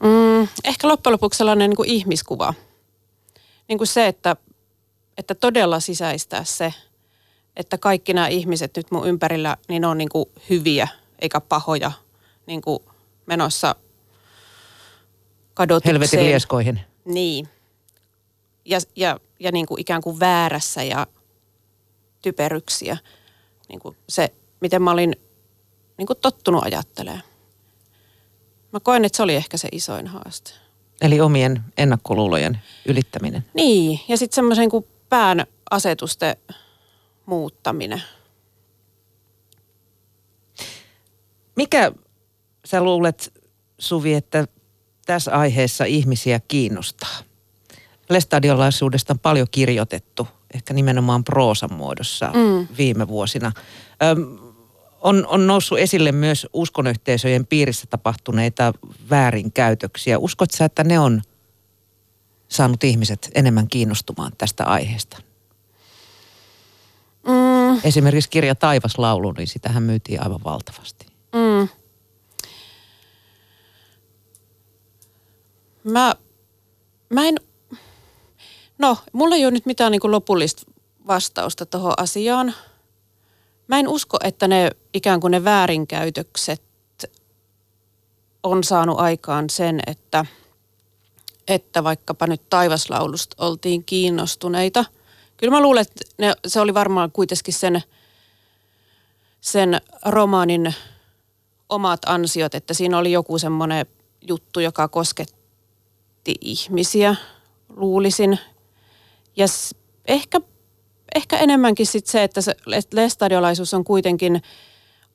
Mm, 0.04 0.48
ehkä 0.64 0.88
loppujen 0.88 1.14
lopuksi 1.14 1.38
sellainen 1.38 1.70
niin 1.70 1.78
kuin 1.78 1.90
ihmiskuva. 1.90 2.54
Niin 3.68 3.78
kuin 3.78 3.88
se, 3.88 4.08
että, 4.08 4.36
että 5.18 5.36
todella 5.36 5.80
sisäistää 5.80 6.44
se, 6.44 6.74
että 7.56 7.78
kaikki 7.78 8.14
nämä 8.14 8.28
ihmiset 8.28 8.78
nyt 8.78 8.92
mun 8.92 9.08
ympärillä, 9.08 9.58
niin 9.70 9.86
on 9.86 9.98
niin 9.98 10.10
kuin 10.10 10.26
hyviä 10.50 10.88
eikä 11.20 11.42
pahoja 11.42 11.92
niin 12.46 12.62
kuin 12.62 12.80
menossa 13.26 13.76
kadotukseen. 15.54 15.94
Helvetin 15.94 16.24
lieskoihin. 16.24 16.82
Niin. 17.06 17.50
Ja, 18.66 18.80
ja, 18.96 19.20
ja 19.40 19.52
niin 19.52 19.66
kuin 19.66 19.82
ikään 19.82 20.02
kuin 20.02 20.20
väärässä 20.20 20.84
ja 20.84 21.08
typeryksiä. 22.22 22.98
Niin 23.70 23.80
kuin 23.80 23.98
se, 24.10 24.34
miten 24.62 24.82
mä 24.82 24.92
olin 24.92 25.16
niin 25.98 26.08
kuin 26.08 26.20
tottunut 26.22 26.64
ajattelemaan. 26.64 27.24
Mä 28.74 28.80
koen, 28.80 29.06
että 29.06 29.16
se 29.18 29.24
oli 29.24 29.36
ehkä 29.36 29.58
se 29.58 29.68
isoin 29.72 30.08
haaste. 30.08 30.52
Eli 31.02 31.20
omien 31.20 31.64
ennakkoluulojen 31.78 32.60
ylittäminen. 32.86 33.46
Niin, 33.54 34.00
ja 34.08 34.18
sitten 34.18 34.36
semmoisen 34.36 34.70
kuin 34.70 34.86
pään 35.10 35.46
asetusten 35.72 36.36
muuttaminen. 37.26 38.04
Mikä 41.56 41.92
sä 42.66 42.84
luulet, 42.84 43.34
Suvi, 43.80 44.14
että 44.14 44.48
tässä 45.06 45.32
aiheessa 45.32 45.86
ihmisiä 45.86 46.40
kiinnostaa? 46.48 47.18
Lestadiolaisuudesta 48.10 49.14
on 49.14 49.20
paljon 49.20 49.48
kirjoitettu, 49.52 50.28
ehkä 50.54 50.74
nimenomaan 50.74 51.24
proosan 51.24 51.74
muodossa 51.74 52.32
mm. 52.34 52.68
viime 52.78 53.08
vuosina. 53.08 53.52
Öm, 54.04 54.47
on, 55.02 55.28
on 55.28 55.48
noussut 55.48 55.80
esille 55.80 56.12
myös 56.12 56.48
uskonyhteisöjen 56.54 57.46
piirissä 57.46 57.88
tapahtuneita 57.90 58.74
väärinkäytöksiä. 59.10 60.20
Uskot 60.20 60.52
sä, 60.52 60.66
että 60.66 60.84
ne 60.84 61.00
on 61.00 61.22
saanut 62.48 62.84
ihmiset 62.84 63.32
enemmän 63.36 63.68
kiinnostumaan 63.68 64.32
tästä 64.38 64.64
aiheesta? 64.64 65.18
Mm. 67.28 67.80
Esimerkiksi 67.84 68.30
kirja 68.30 68.56
Taivaslaulu, 68.56 69.32
niin 69.32 69.48
sitähän 69.48 69.84
myytiin 69.84 70.24
aivan 70.24 70.44
valtavasti. 70.44 71.06
Mm. 71.36 71.70
Mä, 75.84 76.16
mä 77.10 77.26
en, 77.26 77.36
no, 78.78 78.98
mulla 79.14 79.36
ei 79.36 79.46
ole 79.46 79.52
nyt 79.52 79.66
mitään 79.66 79.92
niin 79.92 80.02
kuin 80.02 80.12
lopullista 80.12 80.72
vastausta 81.08 81.66
tuohon 81.66 81.94
asiaan. 81.98 82.54
Mä 83.68 83.80
en 83.80 83.88
usko, 83.88 84.18
että 84.24 84.48
ne 84.48 84.72
ikään 84.94 85.20
kuin 85.20 85.32
ne 85.32 85.44
väärinkäytökset 85.44 86.62
on 88.44 88.64
saanut 88.64 89.00
aikaan 89.00 89.50
sen, 89.50 89.80
että, 89.88 90.26
että 91.48 91.84
vaikkapa 91.84 92.28
nyt 92.28 92.50
taivaslaulusta 92.50 93.36
oltiin 93.46 93.84
kiinnostuneita. 93.84 94.86
Kyllä 95.38 95.52
mä 95.52 95.62
luulen, 95.62 95.82
että 95.82 96.06
ne, 96.18 96.34
se 96.48 96.60
oli 96.60 96.74
varmaan 96.74 97.12
kuitenkin 97.12 97.54
sen, 97.54 97.84
sen 99.42 99.82
romaanin 100.06 100.76
omat 101.70 102.00
ansiot, 102.06 102.56
että 102.56 102.74
siinä 102.74 102.98
oli 102.98 103.12
joku 103.12 103.40
semmoinen 103.40 103.86
juttu, 104.28 104.60
joka 104.60 104.88
kosketti 104.88 106.36
ihmisiä, 106.42 107.16
luulisin. 107.70 108.40
Ja 109.36 109.46
ehkä 110.08 110.42
ehkä 111.16 111.38
enemmänkin 111.38 111.86
sit 111.86 112.08
se, 112.08 112.24
että 112.24 112.42
se 112.42 112.56
lestadiolaisuus 112.92 113.74
on 113.74 113.84
kuitenkin 113.84 114.42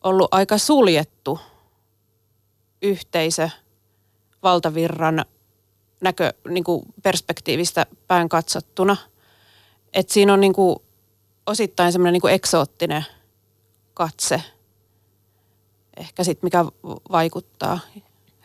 ollut 0.02 0.28
aika 0.34 0.58
suljettu 0.58 1.38
yhteisö 2.82 3.50
valtavirran 4.42 5.24
näkö, 6.00 6.32
niin 6.48 6.64
kuin 6.64 6.82
perspektiivistä 7.02 7.86
päin 8.08 8.28
katsottuna. 8.28 8.96
Et 9.92 10.10
siinä 10.10 10.32
on 10.32 10.40
niin 10.40 10.52
kuin 10.52 10.76
osittain 11.46 11.92
semmoinen 11.92 12.12
niin 12.12 12.20
kuin 12.20 12.34
eksoottinen 12.34 13.06
katse, 13.94 14.42
ehkä 15.96 16.24
sitten 16.24 16.46
mikä 16.46 16.64
vaikuttaa, 17.12 17.78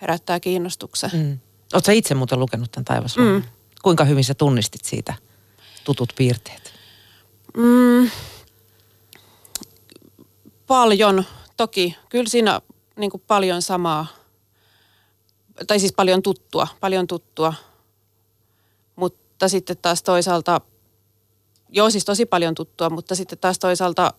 herättää 0.01 0.39
kiinnostuksen. 0.39 1.09
Mm. 1.13 1.39
Oletko 1.73 1.91
itse 1.91 2.15
muuten 2.15 2.39
lukenut 2.39 2.71
tämän 2.71 2.85
taivasluomun? 2.85 3.33
Mm. 3.33 3.43
Kuinka 3.81 4.05
hyvin 4.05 4.23
sä 4.23 4.33
tunnistit 4.33 4.85
siitä 4.85 5.13
tutut 5.83 6.13
piirteet? 6.15 6.66
Mm, 7.57 8.09
paljon, 10.67 11.23
toki. 11.57 11.95
Kyllä 12.09 12.29
siinä 12.29 12.61
niin 12.95 13.11
kuin 13.11 13.23
paljon 13.27 13.61
samaa, 13.61 14.07
tai 15.67 15.79
siis 15.79 15.93
paljon 15.93 16.21
tuttua, 16.21 16.67
paljon 16.79 17.07
tuttua. 17.07 17.53
Mutta 18.95 19.49
sitten 19.49 19.77
taas 19.81 20.03
toisaalta, 20.03 20.61
joo 21.69 21.89
siis 21.89 22.05
tosi 22.05 22.25
paljon 22.25 22.55
tuttua, 22.55 22.89
mutta 22.89 23.15
sitten 23.15 23.37
taas 23.37 23.59
toisaalta, 23.59 24.13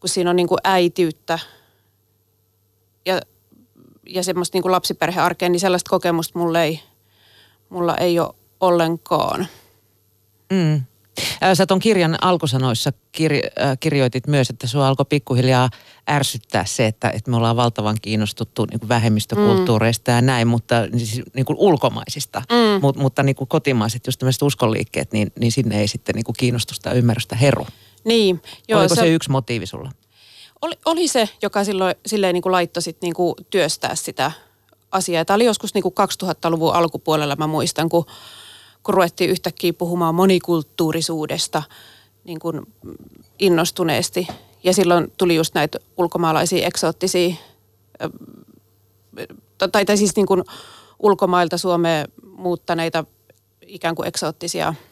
kun 0.00 0.08
siinä 0.08 0.30
on 0.30 0.36
niin 0.36 0.48
kuin 0.48 0.60
äitiyttä 0.64 1.38
ja, 3.06 3.20
ja 4.06 4.22
semmoista 4.22 4.56
niin 4.56 4.62
kuin 4.62 4.72
lapsiperhearkea, 4.72 5.48
niin 5.48 5.60
sellaista 5.60 5.90
kokemusta 5.90 6.38
mulla 6.38 6.62
ei, 6.62 6.80
mulla 7.68 7.96
ei 7.96 8.18
ole 8.18 8.34
ollenkaan. 8.60 9.46
Mm. 10.52 10.82
Sä 11.54 11.66
ton 11.66 11.78
kirjan 11.78 12.18
alkusanoissa 12.20 12.92
kir- 13.18 13.62
äh, 13.62 13.78
kirjoitit 13.80 14.26
myös, 14.26 14.50
että 14.50 14.66
sua 14.66 14.88
alkoi 14.88 15.06
pikkuhiljaa 15.08 15.70
ärsyttää 16.10 16.64
se, 16.64 16.86
että, 16.86 17.10
että 17.10 17.30
me 17.30 17.36
ollaan 17.36 17.56
valtavan 17.56 17.96
kiinnostuttu 18.02 18.64
niin 18.64 18.80
kuin 18.80 18.88
vähemmistökulttuureista 18.88 20.10
mm. 20.10 20.16
ja 20.16 20.22
näin, 20.22 20.48
mutta 20.48 20.74
siis, 20.96 21.22
niin 21.34 21.46
kuin 21.46 21.56
ulkomaisista. 21.58 22.42
Mm. 22.50 22.80
Mut, 22.80 22.96
mutta 22.96 23.22
niin 23.22 23.36
kuin 23.36 23.48
kotimaiset, 23.48 24.06
just 24.06 24.18
tämmöiset 24.18 24.42
uskonliikkeet, 24.42 25.12
niin, 25.12 25.32
niin 25.40 25.52
sinne 25.52 25.80
ei 25.80 25.88
sitten 25.88 26.14
niin 26.14 26.24
kuin 26.24 26.36
kiinnostusta 26.38 26.88
ja 26.88 26.94
ymmärrystä 26.94 27.36
heru. 27.36 27.66
Niin. 28.04 28.42
Joo, 28.68 28.80
Oliko 28.80 28.94
se, 28.94 29.00
se 29.00 29.08
yksi 29.08 29.30
motiivi 29.30 29.66
sulla? 29.66 29.90
Oli, 30.62 30.74
oli 30.84 31.08
se, 31.08 31.28
joka 31.42 31.64
silloin 31.64 31.94
silleen 32.06 32.34
niin 32.34 32.42
kuin 32.42 32.52
laittoi 32.52 32.82
sit 32.82 33.02
niin 33.02 33.14
kuin 33.14 33.34
työstää 33.50 33.94
sitä 33.94 34.32
asiaa. 34.92 35.24
Tämä 35.24 35.34
oli 35.34 35.44
joskus 35.44 35.74
niin 35.74 35.82
kuin 35.82 35.94
2000-luvun 36.24 36.74
alkupuolella, 36.74 37.36
mä 37.36 37.46
muistan, 37.46 37.88
kun, 37.88 38.06
kun 38.82 38.94
ruvettiin 38.94 39.30
yhtäkkiä 39.30 39.72
puhumaan 39.72 40.14
monikulttuurisuudesta 40.14 41.62
niin 42.24 42.38
kuin 42.38 42.60
innostuneesti. 43.38 44.28
Ja 44.64 44.74
silloin 44.74 45.12
tuli 45.16 45.34
just 45.34 45.54
näitä 45.54 45.78
ulkomaalaisia 45.96 46.66
eksoottisia, 46.66 47.34
tai, 49.72 49.84
tai 49.84 49.96
siis 49.96 50.16
niin 50.16 50.26
kuin 50.26 50.44
ulkomailta 50.98 51.58
Suomeen 51.58 52.08
muuttaneita 52.36 53.04
ikään 53.66 53.94
kuin 53.94 54.08
eksoottisia– 54.08 54.74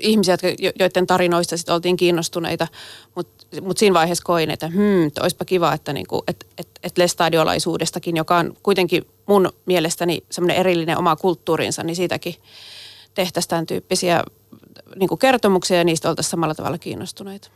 ihmisiä, 0.00 0.36
joiden 0.80 1.06
tarinoista 1.06 1.56
sit 1.56 1.68
oltiin 1.68 1.96
kiinnostuneita, 1.96 2.68
mutta 3.14 3.46
mut 3.62 3.78
siinä 3.78 3.94
vaiheessa 3.94 4.24
koin, 4.24 4.50
että 4.50 4.68
hmm, 4.68 5.10
olisipa 5.20 5.44
kiva, 5.44 5.72
että 5.72 5.92
niinku, 5.92 6.22
et, 6.28 6.46
et, 6.58 6.68
et 6.82 6.98
lestadiolaisuudestakin, 6.98 8.16
joka 8.16 8.38
on 8.38 8.56
kuitenkin 8.62 9.06
mun 9.28 9.52
mielestäni 9.66 10.24
semmoinen 10.30 10.56
erillinen 10.56 10.98
oma 10.98 11.16
kulttuurinsa, 11.16 11.82
niin 11.82 11.96
siitäkin 11.96 12.34
tehtäisiin 13.14 13.50
tämän 13.50 13.66
tyyppisiä 13.66 14.24
niinku 14.96 15.16
kertomuksia 15.16 15.78
ja 15.78 15.84
niistä 15.84 16.08
oltaisiin 16.08 16.30
samalla 16.30 16.54
tavalla 16.54 16.78
kiinnostuneita. 16.78 17.48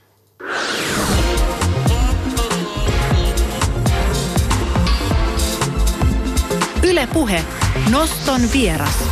Yle 6.82 7.08
Puhe. 7.12 7.44
Noston 7.90 8.40
vieras. 8.52 9.04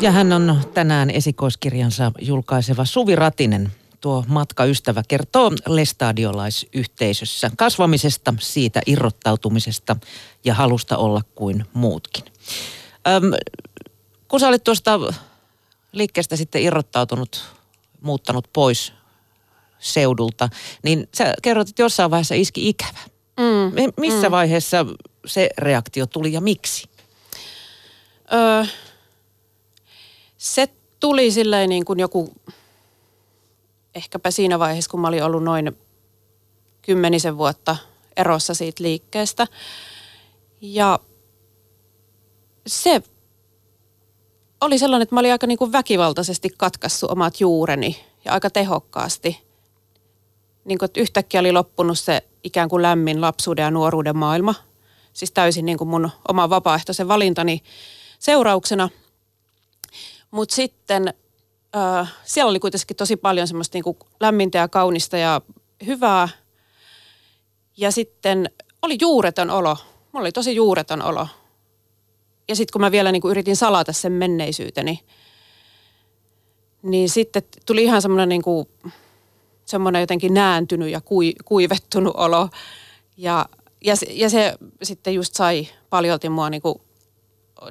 Ja 0.00 0.10
hän 0.10 0.32
on 0.32 0.60
tänään 0.74 1.10
esikoiskirjansa 1.10 2.12
julkaiseva 2.20 2.84
Suvi 2.84 3.16
Ratinen. 3.16 3.72
Tuo 4.00 4.24
matkaystävä 4.28 5.02
kertoo 5.08 5.52
lestadiolaisyhteisössä 5.66 7.50
kasvamisesta, 7.56 8.34
siitä 8.40 8.80
irrottautumisesta 8.86 9.96
ja 10.44 10.54
halusta 10.54 10.96
olla 10.96 11.20
kuin 11.34 11.64
muutkin. 11.72 12.24
Öm, 13.08 13.32
kun 14.28 14.40
sä 14.40 14.48
olit 14.48 14.64
tuosta 14.64 15.00
liikkeestä 15.92 16.36
sitten 16.36 16.62
irrottautunut, 16.62 17.44
muuttanut 18.00 18.48
pois 18.52 18.92
seudulta, 19.78 20.48
niin 20.82 21.08
sä 21.14 21.34
kerrot, 21.42 21.68
että 21.68 21.82
jossain 21.82 22.10
vaiheessa 22.10 22.34
iski 22.34 22.68
ikävä. 22.68 22.98
Mm, 23.40 23.92
Missä 23.96 24.28
mm. 24.28 24.30
vaiheessa 24.30 24.86
se 25.26 25.50
reaktio 25.58 26.06
tuli 26.06 26.32
ja 26.32 26.40
miksi? 26.40 26.88
Öö, 28.32 28.64
se 30.38 30.68
tuli 31.00 31.30
silleen 31.30 31.68
niin 31.68 31.84
kuin 31.84 32.00
joku, 32.00 32.32
ehkäpä 33.98 34.30
siinä 34.30 34.58
vaiheessa, 34.58 34.90
kun 34.90 35.00
mä 35.00 35.08
olin 35.08 35.24
ollut 35.24 35.44
noin 35.44 35.78
kymmenisen 36.82 37.38
vuotta 37.38 37.76
erossa 38.16 38.54
siitä 38.54 38.82
liikkeestä. 38.82 39.46
Ja 40.60 40.98
se 42.66 43.02
oli 44.60 44.78
sellainen, 44.78 45.02
että 45.02 45.14
mä 45.14 45.20
olin 45.20 45.32
aika 45.32 45.46
niin 45.46 45.58
kuin 45.58 45.72
väkivaltaisesti 45.72 46.50
katkassut 46.56 47.10
omat 47.10 47.40
juureni 47.40 48.04
ja 48.24 48.32
aika 48.32 48.50
tehokkaasti. 48.50 49.40
Niin 50.64 50.78
kuin, 50.78 50.86
että 50.86 51.00
yhtäkkiä 51.00 51.40
oli 51.40 51.52
loppunut 51.52 51.98
se 51.98 52.22
ikään 52.44 52.68
kuin 52.68 52.82
lämmin 52.82 53.20
lapsuuden 53.20 53.62
ja 53.62 53.70
nuoruuden 53.70 54.16
maailma. 54.16 54.54
Siis 55.12 55.32
täysin 55.32 55.66
niin 55.66 55.78
kuin 55.78 55.88
mun 55.88 56.10
oma 56.28 56.50
vapaaehtoisen 56.50 57.08
valintani 57.08 57.62
seurauksena– 58.18 58.88
mutta 60.30 60.54
sitten 60.54 61.14
äh, 61.76 62.14
siellä 62.24 62.50
oli 62.50 62.60
kuitenkin 62.60 62.96
tosi 62.96 63.16
paljon 63.16 63.48
semmoista 63.48 63.76
niinku 63.76 63.96
lämmintä 64.20 64.58
ja 64.58 64.68
kaunista 64.68 65.16
ja 65.16 65.40
hyvää. 65.86 66.28
Ja 67.76 67.90
sitten 67.90 68.50
oli 68.82 68.96
juureton 69.00 69.50
olo. 69.50 69.76
Mulla 70.12 70.24
oli 70.24 70.32
tosi 70.32 70.54
juureton 70.54 71.02
olo. 71.02 71.28
Ja 72.48 72.56
sitten 72.56 72.72
kun 72.72 72.80
mä 72.80 72.90
vielä 72.90 73.12
niinku 73.12 73.30
yritin 73.30 73.56
salata 73.56 73.92
sen 73.92 74.12
menneisyyteni, 74.12 75.00
niin 76.82 77.08
sitten 77.08 77.42
tuli 77.66 77.84
ihan 77.84 78.02
semmoinen 78.02 78.28
niinku, 78.28 78.68
semmoinen 79.64 80.00
jotenkin 80.00 80.34
nääntynyt 80.34 80.90
ja 80.90 81.00
kui, 81.00 81.34
kuivettunut 81.44 82.14
olo. 82.16 82.48
Ja, 83.16 83.46
ja, 83.84 83.94
ja 84.10 84.30
se 84.30 84.54
sitten 84.82 85.14
just 85.14 85.34
sai 85.34 85.68
paljolti 85.90 86.28
mua 86.28 86.50
niinku 86.50 86.80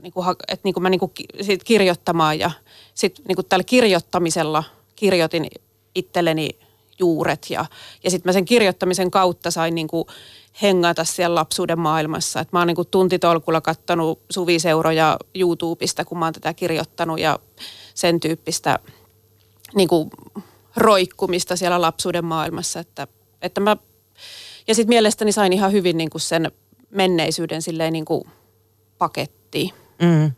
niin 0.02 0.14
kuin, 0.14 0.28
että 0.48 0.64
niin 0.64 0.74
kuin 0.74 0.84
mä 0.84 0.90
niin 0.90 1.00
kuin 1.00 1.12
sit 1.42 1.64
kirjoittamaan 1.64 2.40
ja 2.40 2.52
sitten 2.94 3.26
niin 3.28 3.36
kuin 3.36 3.46
tällä 3.46 3.64
kirjoittamisella 3.64 4.64
kirjoitin 4.96 5.48
itselleni 5.96 6.50
juuret 7.00 7.48
ja, 7.50 7.66
ja 8.04 8.12
sitten 8.12 8.30
mä 8.30 8.34
sen 8.34 8.46
kirjoittamisen 8.46 9.12
kautta 9.12 9.52
sain 9.52 9.76
niin 9.76 9.88
kuin 9.88 10.08
hengata 10.62 11.04
siellä 11.04 11.36
lapsuuden 11.36 11.80
maailmassa. 11.80 12.40
Et 12.40 12.52
mä 12.52 12.60
oon 12.60 12.68
niin 12.68 12.76
kuin 12.76 12.88
tuntitolkulla 12.88 13.62
kattonut 13.62 14.20
suviseuroja 14.30 15.18
YouTubesta, 15.36 16.06
kun 16.06 16.18
mä 16.18 16.26
oon 16.26 16.34
tätä 16.34 16.54
kirjoittanut 16.54 17.20
ja 17.20 17.40
sen 17.94 18.20
tyyppistä 18.20 18.80
niin 19.76 19.88
kuin 19.88 20.10
roikkumista 20.76 21.56
siellä 21.56 21.82
lapsuuden 21.82 22.26
maailmassa. 22.26 22.80
Että, 22.80 23.08
että 23.42 23.62
mä, 23.62 23.78
ja 24.68 24.76
sitten 24.76 24.90
mielestäni 24.90 25.32
sain 25.32 25.54
ihan 25.54 25.72
hyvin 25.72 25.98
niin 25.98 26.10
kuin 26.10 26.22
sen 26.22 26.52
menneisyyden 26.90 27.62
silleen 27.62 27.94
niin 27.94 28.06
kuin 28.06 28.24
pakettiin. 29.48 29.74
Mm. 30.02 30.32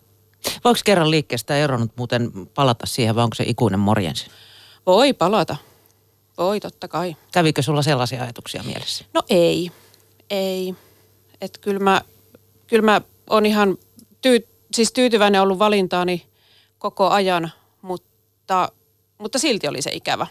Voiko 0.63 0.79
kerran 0.85 1.11
liikkeestä 1.11 1.57
eronnut 1.57 1.91
muuten 1.95 2.31
palata 2.53 2.85
siihen 2.85 3.15
vai 3.15 3.23
onko 3.23 3.35
se 3.35 3.43
ikuinen 3.47 3.79
morjens? 3.79 4.27
Voi 4.85 5.13
palata. 5.13 5.55
Voi 6.37 6.59
totta 6.59 6.87
kai. 6.87 7.15
Kävikö 7.31 7.61
sulla 7.61 7.81
sellaisia 7.81 8.23
ajatuksia 8.23 8.63
mielessä? 8.63 9.05
No 9.13 9.23
ei. 9.29 9.71
Ei. 10.29 10.75
Että 11.41 11.59
kyllä 11.59 11.79
mä, 11.79 12.01
kyl 12.67 12.81
mä 12.81 13.01
on 13.29 13.45
ihan 13.45 13.77
tyy, 14.21 14.47
siis 14.73 14.93
tyytyväinen 14.93 15.41
ollut 15.41 15.59
valintaani 15.59 16.27
koko 16.79 17.09
ajan, 17.09 17.51
mutta, 17.81 18.69
mutta 19.17 19.39
silti 19.39 19.67
oli 19.67 19.81
se 19.81 19.91
ikävä. 19.91 20.27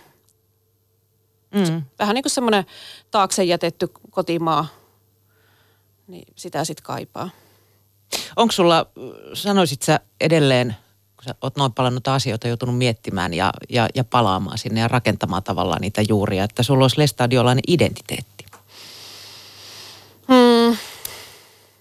Mm. 1.54 1.82
Vähän 1.98 2.14
niin 2.14 2.22
kuin 2.22 2.30
semmoinen 2.30 2.64
taakse 3.10 3.44
jätetty 3.44 3.88
kotimaa, 4.10 4.66
niin 6.06 6.24
sitä 6.36 6.64
sitten 6.64 6.84
kaipaa. 6.84 7.30
Onko 8.36 8.52
sulla, 8.52 8.86
sanoisit 9.34 9.82
sä 9.82 10.00
edelleen, 10.20 10.76
kun 11.16 11.24
sä 11.24 11.34
oot 11.42 11.56
noin 11.56 11.72
paljon 11.72 11.94
noita 11.94 12.14
asioita 12.14 12.48
joutunut 12.48 12.78
miettimään 12.78 13.34
ja, 13.34 13.52
ja, 13.68 13.88
ja 13.94 14.04
palaamaan 14.04 14.58
sinne 14.58 14.80
ja 14.80 14.88
rakentamaan 14.88 15.42
tavallaan 15.42 15.80
niitä 15.80 16.02
juuria, 16.08 16.44
että 16.44 16.62
sulla 16.62 16.84
olisi 16.84 16.98
lestadiolainen 16.98 17.64
identiteetti? 17.68 18.46
Hmm. 20.28 20.76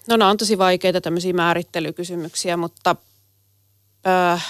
No 0.07 0.17
nämä 0.17 0.29
on 0.29 0.37
tosi 0.37 0.57
vaikeita 0.57 1.01
tämmöisiä 1.01 1.33
määrittelykysymyksiä, 1.33 2.57
mutta 2.57 2.95
äh, 4.07 4.45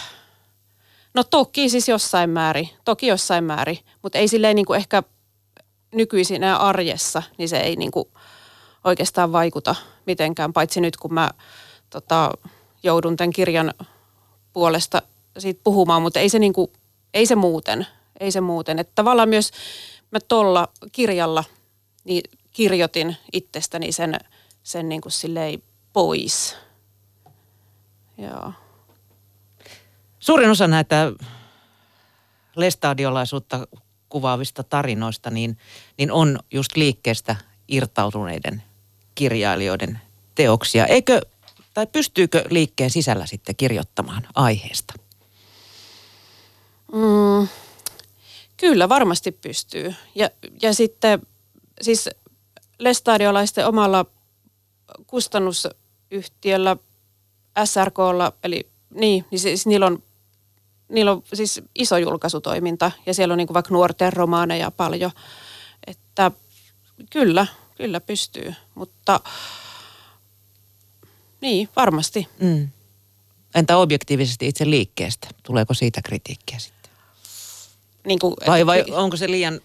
no 1.13 1.23
toki 1.23 1.69
siis 1.69 1.87
jossain 1.87 2.29
määrin, 2.29 2.69
toki 2.85 3.07
jossain 3.07 3.43
määrin, 3.43 3.79
mutta 4.01 4.17
ei 4.17 4.27
silleen 4.27 4.55
niin 4.55 4.65
kuin 4.65 4.77
ehkä 4.77 5.03
nykyisin 5.93 6.43
arjessa, 6.43 7.23
niin 7.37 7.49
se 7.49 7.59
ei 7.59 7.75
niin 7.75 7.91
kuin 7.91 8.07
oikeastaan 8.83 9.31
vaikuta 9.31 9.75
mitenkään, 10.05 10.53
paitsi 10.53 10.81
nyt 10.81 10.97
kun 10.97 11.13
mä 11.13 11.31
tota, 11.89 12.31
joudun 12.83 13.17
tämän 13.17 13.33
kirjan 13.33 13.73
puolesta 14.53 15.01
siitä 15.37 15.61
puhumaan, 15.63 16.01
mutta 16.01 16.19
ei 16.19 16.29
se, 16.29 16.39
niinku, 16.39 16.73
ei 17.13 17.25
se 17.25 17.35
muuten. 17.35 17.87
Ei 18.19 18.31
se 18.31 18.41
muuten. 18.41 18.79
Että 18.79 18.91
tavallaan 18.95 19.29
myös 19.29 19.51
mä 20.11 20.19
tuolla 20.19 20.67
kirjalla 20.91 21.43
niin 22.03 22.23
kirjoitin 22.51 23.17
itsestäni 23.33 23.91
sen, 23.91 24.19
sen 24.63 24.89
niin 24.89 25.01
kuin 25.01 25.11
silleen 25.11 25.63
pois. 25.93 26.55
Joo. 28.17 28.53
Suurin 30.19 30.49
osa 30.49 30.67
näitä 30.67 31.11
lestadiolaisuutta 32.55 33.67
kuvaavista 34.09 34.63
tarinoista 34.63 35.29
niin, 35.29 35.57
niin 35.97 36.11
on 36.11 36.39
just 36.51 36.77
liikkeestä 36.77 37.35
irtautuneiden 37.67 38.63
kirjailijoiden 39.15 40.01
teoksia. 40.35 40.85
Eikö 40.85 41.21
tai 41.77 41.87
pystyykö 41.87 42.43
liikkeen 42.49 42.89
sisällä 42.89 43.25
sitten 43.25 43.55
kirjoittamaan 43.55 44.27
aiheesta? 44.35 44.93
Mm, 46.93 47.47
kyllä, 48.57 48.89
varmasti 48.89 49.31
pystyy. 49.31 49.95
Ja, 50.15 50.29
ja 50.61 50.73
sitten 50.73 51.21
siis 51.81 52.09
lestadiolaisten 52.79 53.67
omalla 53.67 54.05
kustannusyhtiöllä 55.07 56.77
SRKlla, 57.65 58.33
eli 58.43 58.69
niin, 58.93 59.25
niin 59.31 59.39
siis 59.39 59.65
niillä 59.65 59.85
on 59.85 60.03
niillä 60.89 61.11
on 61.11 61.23
siis 61.33 61.61
iso 61.75 61.97
julkaisutoiminta 61.97 62.91
ja 63.05 63.13
siellä 63.13 63.31
on 63.31 63.37
niin 63.37 63.53
vaikka 63.53 63.73
nuorten 63.73 64.13
romaaneja 64.13 64.71
paljon. 64.71 65.11
Että 65.87 66.31
kyllä, 67.11 67.47
kyllä 67.75 68.01
pystyy, 68.01 68.53
mutta 68.75 69.19
niin, 71.41 71.69
varmasti. 71.75 72.27
Mm. 72.39 72.69
Entä 73.55 73.77
objektiivisesti 73.77 74.47
itse 74.47 74.69
liikkeestä? 74.69 75.27
Tuleeko 75.43 75.73
siitä 75.73 76.01
kritiikkiä 76.01 76.59
sitten? 76.59 76.91
Niin 78.05 78.19
kuin, 78.19 78.35
vai, 78.47 78.65
vai 78.65 78.85
onko 78.91 79.17
se 79.17 79.31
liian, 79.31 79.61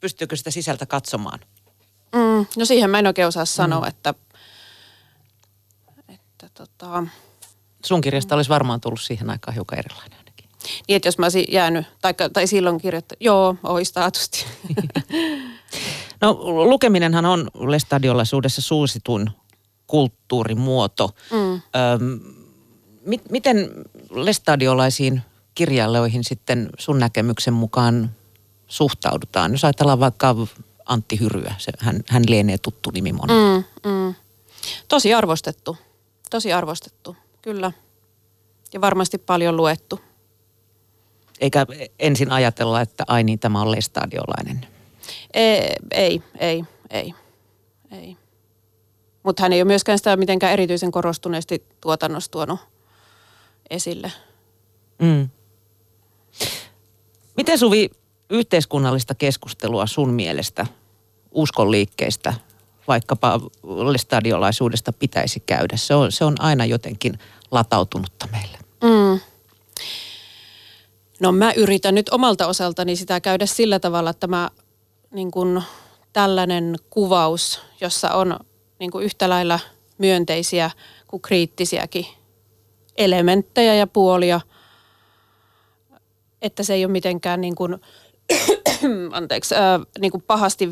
pystyykö 0.00 0.36
sitä 0.36 0.50
sisältä 0.50 0.86
katsomaan? 0.86 1.40
Mm, 2.14 2.46
no 2.56 2.64
siihen 2.64 2.90
mä 2.90 2.98
en 2.98 3.06
oikein 3.06 3.28
osaa 3.28 3.44
sanoa, 3.44 3.80
mm. 3.80 3.88
että, 3.88 4.14
että 6.08 6.48
tota... 6.54 7.06
Sun 7.84 8.00
kirjasta 8.00 8.34
olisi 8.34 8.50
varmaan 8.50 8.80
tullut 8.80 9.00
siihen 9.00 9.30
aikaan 9.30 9.54
hiukan 9.54 9.78
erilainen 9.78 10.18
ainakin. 10.18 10.48
Niin, 10.88 10.96
että 10.96 11.08
jos 11.08 11.18
mä 11.18 11.26
olisin 11.26 11.44
jäänyt, 11.48 11.86
tai, 12.00 12.14
tai 12.32 12.46
silloin 12.46 12.80
kirjoittaa, 12.80 13.16
joo, 13.20 13.56
olisi 13.62 13.94
taatusti. 13.94 14.44
no 16.20 16.32
lukeminenhan 16.44 17.26
on 17.26 17.50
lestadiolaisuudessa 17.54 18.62
suosituin 18.62 19.30
kulttuurimuoto. 19.92 21.10
Mm. 21.30 21.52
Öm, 21.52 22.20
mit, 23.06 23.30
miten 23.30 23.70
lestadiolaisiin 24.10 25.22
kirjailijoihin 25.54 26.24
sitten 26.24 26.70
sun 26.78 26.98
näkemyksen 26.98 27.54
mukaan 27.54 28.10
suhtaudutaan? 28.66 29.52
Jos 29.52 29.64
ajatellaan 29.64 30.00
vaikka 30.00 30.36
Antti 30.86 31.20
Hyryä, 31.20 31.54
se, 31.58 31.72
hän, 31.78 32.00
hän 32.08 32.22
lienee 32.28 32.58
tuttu 32.58 32.90
nimi 32.90 33.12
monelle. 33.12 33.58
Mm, 33.58 33.90
mm. 33.90 34.14
Tosi 34.88 35.14
arvostettu, 35.14 35.76
tosi 36.30 36.52
arvostettu, 36.52 37.16
kyllä. 37.42 37.72
Ja 38.72 38.80
varmasti 38.80 39.18
paljon 39.18 39.56
luettu. 39.56 40.00
Eikä 41.40 41.66
ensin 41.98 42.30
ajatella, 42.30 42.80
että 42.80 43.04
ai 43.06 43.24
niin, 43.24 43.38
tämä 43.38 43.60
on 43.60 43.70
lestadiolainen. 43.70 44.66
Ei, 45.34 45.72
ei, 45.90 46.22
ei, 46.38 46.64
ei. 46.90 47.14
ei. 47.90 48.21
Mutta 49.22 49.42
hän 49.42 49.52
ei 49.52 49.62
ole 49.62 49.66
myöskään 49.66 49.98
sitä 49.98 50.16
mitenkään 50.16 50.52
erityisen 50.52 50.92
korostuneesti 50.92 51.66
tuotannossa 51.80 52.30
tuonut 52.30 52.60
esille. 53.70 54.12
Mm. 55.02 55.28
Miten 57.36 57.58
Suvi 57.58 57.90
yhteiskunnallista 58.30 59.14
keskustelua 59.14 59.86
sun 59.86 60.10
mielestä 60.10 60.66
uskonliikkeistä, 61.30 62.34
vaikkapa 62.88 63.40
stadiolaisuudesta 63.96 64.92
pitäisi 64.92 65.40
käydä? 65.40 65.76
Se 65.76 65.94
on, 65.94 66.12
se 66.12 66.24
on 66.24 66.34
aina 66.38 66.64
jotenkin 66.64 67.18
latautunutta 67.50 68.28
meille. 68.32 68.58
Mm. 68.84 69.20
No 71.20 71.32
mä 71.32 71.52
yritän 71.52 71.94
nyt 71.94 72.08
omalta 72.08 72.46
osaltani 72.46 72.96
sitä 72.96 73.20
käydä 73.20 73.46
sillä 73.46 73.78
tavalla, 73.80 74.10
että 74.10 74.26
mä 74.26 74.50
niin 75.10 75.30
kun, 75.30 75.62
tällainen 76.12 76.76
kuvaus, 76.90 77.60
jossa 77.80 78.10
on 78.10 78.40
niin 78.82 78.90
kuin 78.90 79.04
yhtä 79.04 79.28
lailla 79.28 79.60
myönteisiä 79.98 80.70
kuin 81.08 81.22
kriittisiäkin 81.22 82.06
elementtejä 82.96 83.74
ja 83.74 83.86
puolia, 83.86 84.40
että 86.42 86.62
se 86.62 86.74
ei 86.74 86.84
ole 86.84 86.92
mitenkään 86.92 87.40
niin 87.40 87.54
kuin, 87.54 87.76
anteeksi, 89.12 89.54
äh, 89.54 89.60
niin 89.98 90.12
kuin 90.12 90.22
pahasti, 90.22 90.70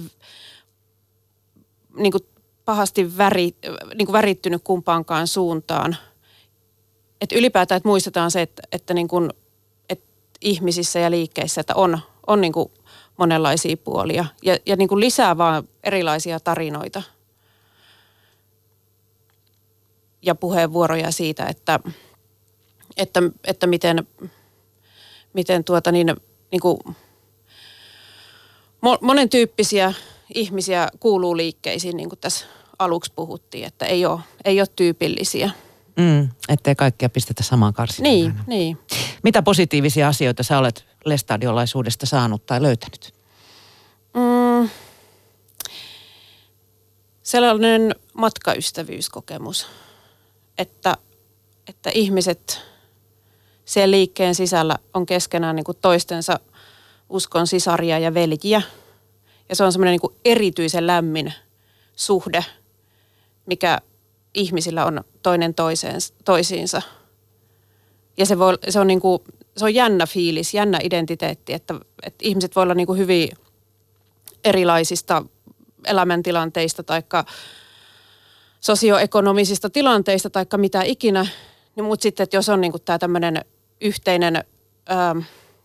niin 1.97 2.13
kuin 2.13 2.27
pahasti 2.65 3.19
väri, 3.19 3.55
niin 3.95 4.07
kuin 4.07 4.13
värittynyt 4.13 4.63
kumpaankaan 4.65 5.27
suuntaan. 5.27 5.97
Että 7.21 7.37
ylipäätään, 7.37 7.77
että 7.77 7.89
muistetaan 7.89 8.31
se, 8.31 8.43
että, 8.43 8.63
että, 8.73 8.95
niin 8.95 9.09
kuin, 9.09 9.31
että 9.89 10.07
ihmisissä 10.41 10.99
ja 10.99 11.11
liikkeissä, 11.11 11.61
että 11.61 11.75
on, 11.75 11.99
on 12.27 12.41
niin 12.41 12.53
kuin 12.53 12.73
monenlaisia 13.17 13.77
puolia. 13.77 14.25
Ja, 14.43 14.59
ja 14.67 14.77
niin 14.77 14.89
kuin 14.89 15.01
lisää 15.01 15.39
vaan 15.39 15.69
erilaisia 15.85 16.41
tarinoita– 16.41 17.03
ja 20.23 20.35
puheenvuoroja 20.35 21.11
siitä, 21.11 21.47
että, 21.47 21.81
että, 22.97 23.21
että 23.45 23.67
miten, 23.67 24.07
miten 25.33 25.65
tuota 25.65 25.93
niin, 25.93 26.17
niin 26.53 26.61
kuin 26.61 26.79
monen 29.01 29.29
tyyppisiä 29.29 29.95
ihmisiä 30.35 30.89
kuuluu 31.01 31.37
liikkeisiin, 31.37 31.97
niin 31.97 32.09
kuin 32.09 32.19
tässä 32.19 32.47
aluksi 32.79 33.13
puhuttiin, 33.17 33.67
että 33.67 33.87
ei 33.87 34.07
ole, 34.07 34.21
ei 34.45 34.61
ole 34.61 34.69
tyypillisiä. 34.77 35.51
Mm, 35.97 36.29
ettei 36.49 36.75
kaikkia 36.75 37.09
pistetä 37.09 37.43
samaan 37.43 37.75
karsinaan. 37.75 38.15
Niin, 38.15 38.35
niin. 38.47 38.79
Mitä 39.23 39.43
positiivisia 39.43 40.09
asioita 40.09 40.43
sä 40.43 40.59
olet 40.59 40.87
lestadiolaisuudesta 41.05 42.07
saanut 42.07 42.47
tai 42.47 42.63
löytänyt? 42.63 43.15
Mm, 44.15 44.69
sellainen 47.23 47.95
matkaystävyyskokemus 48.15 49.67
että, 50.61 50.97
että 51.69 51.91
ihmiset 51.95 52.61
siellä 53.65 53.91
liikkeen 53.91 54.35
sisällä 54.35 54.77
on 54.95 55.07
keskenään 55.07 55.57
niin 55.57 55.65
kuin 55.65 55.79
toistensa 55.81 56.41
uskon 57.09 57.47
sisaria 57.47 57.99
ja 57.99 58.15
veljiä. 58.15 58.63
Ja 59.49 59.57
se 59.57 59.65
on 59.65 59.73
semmoinen 59.73 59.99
niin 60.03 60.19
erityisen 60.25 60.87
lämmin 60.87 61.33
suhde, 61.97 62.45
mikä 63.47 63.79
ihmisillä 64.35 64.85
on 64.85 65.05
toinen 65.23 65.55
toiseen, 65.55 66.01
toisiinsa. 66.25 66.83
Ja 68.17 68.27
se, 68.27 68.39
voi, 68.39 68.59
se, 68.69 68.81
on 68.81 68.87
niin 68.87 69.01
kuin, 69.01 69.23
se 69.57 69.65
on 69.65 69.75
jännä 69.75 70.07
fiilis, 70.07 70.55
jännä 70.55 70.79
identiteetti, 70.83 71.53
että, 71.53 71.75
että 72.03 72.25
ihmiset 72.25 72.57
voi 72.57 72.63
olla 72.63 72.75
niin 72.75 72.87
kuin 72.87 72.99
hyvin 72.99 73.29
erilaisista 74.45 75.25
elämäntilanteista 75.87 76.83
taikka 76.83 77.25
sosioekonomisista 78.61 79.71
tilanteista 79.71 80.31
tai 80.31 80.47
mitä 80.57 80.83
ikinä, 80.83 81.27
niin 81.77 81.85
mutta 81.85 82.03
sitten, 82.03 82.25
että 82.25 82.37
jos 82.37 82.49
on 82.49 82.61
niin 82.61 82.73
tämä 82.85 82.99
tämmöinen 82.99 83.45
yhteinen 83.81 84.37
ö, 84.37 84.43
ähm, 84.91 85.19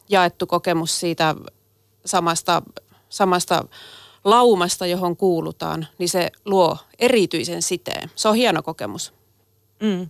jaettu 0.09 0.47
kokemus 0.47 0.99
siitä 0.99 1.35
samasta, 2.05 2.61
samasta 3.09 3.65
laumasta, 4.23 4.85
johon 4.85 5.17
kuulutaan, 5.17 5.87
niin 5.97 6.09
se 6.09 6.31
luo 6.45 6.77
erityisen 6.99 7.61
siteen. 7.61 8.11
Se 8.15 8.27
on 8.27 8.35
hieno 8.35 8.63
kokemus. 8.63 9.13
Mm. 9.81 10.09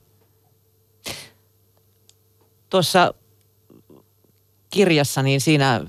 Tuossa 2.69 3.13
kirjassa, 4.69 5.21
niin 5.21 5.41
siinä 5.41 5.85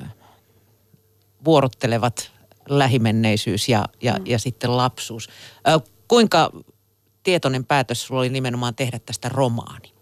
vuorottelevat 1.44 2.30
lähimenneisyys 2.68 3.68
ja, 3.68 3.84
ja, 4.02 4.12
mm. 4.18 4.26
ja 4.26 4.38
sitten 4.38 4.76
lapsuus. 4.76 5.28
Ö, 5.68 5.80
kuinka 6.08 6.50
tietoinen 7.26 7.64
päätös 7.64 8.06
sulla 8.06 8.20
oli 8.20 8.28
nimenomaan 8.28 8.74
tehdä 8.74 8.98
tästä 8.98 9.28
romaani? 9.28 9.92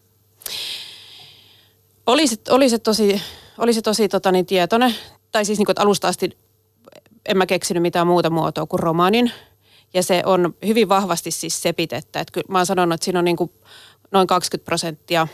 Oli 2.07 2.27
se, 2.27 2.37
oli 2.51 2.69
se 2.69 2.79
tosi, 2.79 3.23
oli 3.59 3.73
se 3.73 3.83
tosi 3.83 4.09
tota, 4.09 4.33
niin 4.33 4.47
tietoinen. 4.47 4.95
Tai 5.33 5.45
siis 5.45 5.59
niin 5.59 5.67
kuin, 5.67 5.81
alusta 5.81 6.09
asti 6.09 6.39
en 7.27 7.37
mä 7.37 7.47
keksinyt 7.47 7.83
mitään 7.83 8.07
muuta 8.07 8.31
muotoa 8.31 8.67
kuin 8.67 8.81
romaanin. 8.81 9.33
Ja 9.95 10.03
se 10.03 10.23
on 10.27 10.55
hyvin 10.67 10.89
vahvasti 10.89 11.31
siis 11.31 11.63
sepitettä. 11.63 12.21
Että 12.21 12.33
kyllä 12.33 12.47
mä 12.49 12.59
oon 12.59 12.67
sanonut, 12.67 12.95
että 12.95 13.05
siinä 13.05 13.19
on 13.19 13.25
niin 13.25 13.37
kuin 13.37 13.53
noin 14.11 14.27
20 14.27 14.65
prosenttia 14.65 15.29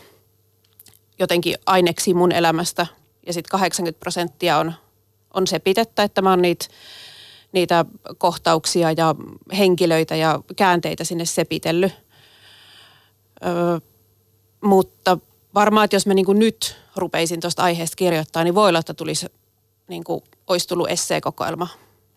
jotenkin 1.19 1.55
aineksi 1.67 2.15
mun 2.15 2.33
elämästä. 2.33 2.87
Ja 3.27 3.33
sitten 3.33 3.51
80 3.51 4.01
prosenttia 4.01 4.59
on, 4.59 4.73
on 5.35 5.47
sepitettä, 5.47 6.03
että 6.03 6.23
mä 6.23 6.31
oon 6.31 6.43
niitä 6.43 6.67
niitä 7.53 7.85
kohtauksia 8.19 8.93
ja 8.93 9.15
henkilöitä 9.59 10.17
ja 10.17 10.41
käänteitä 10.57 11.05
sinne 11.05 11.25
sepitellyt. 11.25 11.93
Öö, 13.47 13.79
mutta 14.65 15.19
varmaan, 15.55 15.85
että 15.85 15.97
jos 15.97 16.07
mä 16.07 16.15
niin 16.15 16.27
nyt 16.39 16.77
rupeisin 16.97 17.41
tuosta 17.41 17.63
aiheesta 17.63 17.97
kirjoittaa, 17.97 18.45
niin 18.45 18.55
voi 18.55 18.69
olla, 18.69 18.79
että 18.79 18.95
tulisi, 18.95 19.27
niin 19.89 20.05
kuin, 20.05 20.25
olisi 20.47 20.69
tullut 20.69 20.91
esseekokoelma. 20.91 21.69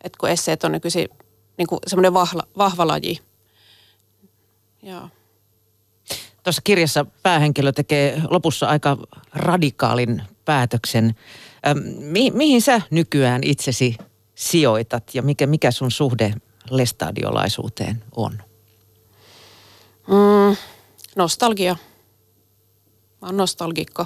Että 0.04 0.18
kun 0.20 0.30
esseet 0.30 0.64
on 0.64 0.72
nykyisin 0.72 1.10
niin 1.58 1.68
semmoinen 1.88 2.14
vahva, 2.14 2.42
vahva 2.58 2.88
laji. 2.88 3.20
Joo. 4.84 5.10
Tuossa 6.44 6.62
kirjassa 6.64 7.06
päähenkilö 7.24 7.72
tekee 7.72 8.22
lopussa 8.30 8.68
aika 8.68 8.98
radikaalin 9.34 10.24
päätöksen. 10.46 11.16
mi- 12.00 12.32
mihin 12.32 12.62
sä 12.62 12.82
nykyään 12.90 13.44
itsesi 13.44 13.98
sijoitat 14.44 15.04
ja 15.16 15.22
mikä, 15.22 15.48
mikä 15.48 15.72
sun 15.72 15.92
suhde 15.92 16.34
lestadiolaisuuteen 16.70 18.04
on? 18.16 18.44
Mm, 20.08 20.56
nostalgia. 21.16 21.76
Mä 23.22 23.28
oon 23.28 23.38
nostalgikko. 23.38 24.06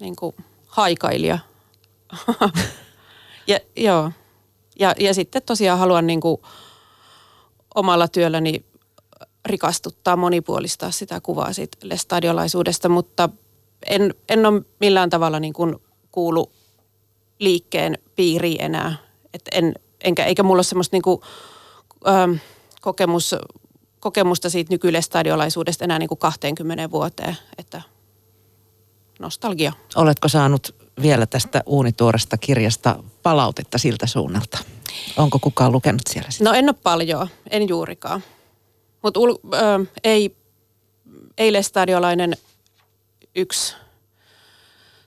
Niin 0.00 0.16
kuin 0.16 0.36
haikailija. 0.66 1.38
ja, 3.46 3.58
joo. 3.76 4.10
Ja, 4.78 4.94
ja 5.00 5.14
sitten 5.14 5.42
tosiaan 5.42 5.78
haluan 5.78 6.06
niin 6.06 6.20
kuin 6.20 6.42
omalla 7.74 8.08
työlläni 8.08 8.64
rikastuttaa, 9.46 10.16
monipuolistaa 10.16 10.90
sitä 10.90 11.20
kuvaa 11.20 11.52
siitä 11.52 11.78
lestadiolaisuudesta, 11.82 12.88
mutta 12.88 13.28
en, 13.86 14.14
en 14.28 14.46
ole 14.46 14.62
millään 14.80 15.10
tavalla 15.10 15.40
niin 15.40 15.52
kuin 15.52 15.76
kuulu 16.12 16.52
liikkeen 17.38 17.98
piiriin 18.16 18.60
enää. 18.60 18.96
Et 19.34 19.42
en, 19.52 19.74
enkä, 20.04 20.24
eikä 20.24 20.42
mulla 20.42 20.58
ole 20.58 20.62
semmoista 20.62 20.94
niin 20.94 21.02
kuin, 21.02 21.20
ö, 22.06 22.38
kokemus, 22.80 23.34
kokemusta 24.00 24.50
siitä 24.50 24.72
nykylestadiolaisuudesta 24.72 25.84
enää 25.84 25.98
niin 25.98 26.08
kuin 26.08 26.18
20 26.18 26.90
vuoteen, 26.90 27.36
että 27.58 27.82
nostalgia. 29.18 29.72
Oletko 29.96 30.28
saanut 30.28 30.74
vielä 31.02 31.26
tästä 31.26 31.62
uunituoresta 31.66 32.38
kirjasta 32.38 33.04
palautetta 33.22 33.78
siltä 33.78 34.06
suunnalta? 34.06 34.58
Onko 35.16 35.38
kukaan 35.38 35.72
lukenut 35.72 36.02
siellä 36.10 36.30
sitä? 36.30 36.44
No 36.44 36.52
en 36.52 36.68
ole 36.68 36.76
paljon, 36.82 37.28
en 37.50 37.68
juurikaan. 37.68 38.24
Mutta 39.02 39.20
ei, 40.04 40.36
ei 41.38 41.52
lestadiolainen 41.52 42.36
yksi 43.34 43.74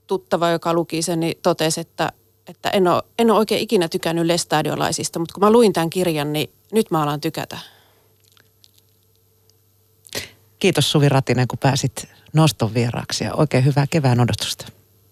tuttava, 0.08 0.50
joka 0.50 0.74
luki 0.74 1.02
sen, 1.02 1.20
niin 1.20 1.38
totesi, 1.42 1.82
että, 1.82 2.12
että 2.50 2.70
en, 2.70 2.88
ole, 2.88 3.04
en 3.20 3.32
ole 3.32 3.40
oikein 3.40 3.62
ikinä 3.62 3.88
tykännyt 3.88 4.26
lestadiolaisista, 4.26 5.20
mutta 5.20 5.34
kun 5.34 5.44
mä 5.44 5.52
luin 5.52 5.74
tämän 5.74 5.90
kirjan, 5.90 6.34
niin 6.34 6.50
nyt 6.72 6.92
mä 6.92 7.04
alan 7.04 7.22
tykätä. 7.22 7.58
Kiitos 10.60 10.92
Suvi 10.92 11.10
Ratinen, 11.10 11.48
kun 11.48 11.60
pääsit 11.60 12.08
noston 12.34 12.74
vieraaksi 12.74 13.24
ja 13.24 13.34
oikein 13.34 13.66
hyvää 13.66 13.88
kevään 13.90 14.20
odotusta. 14.20 14.77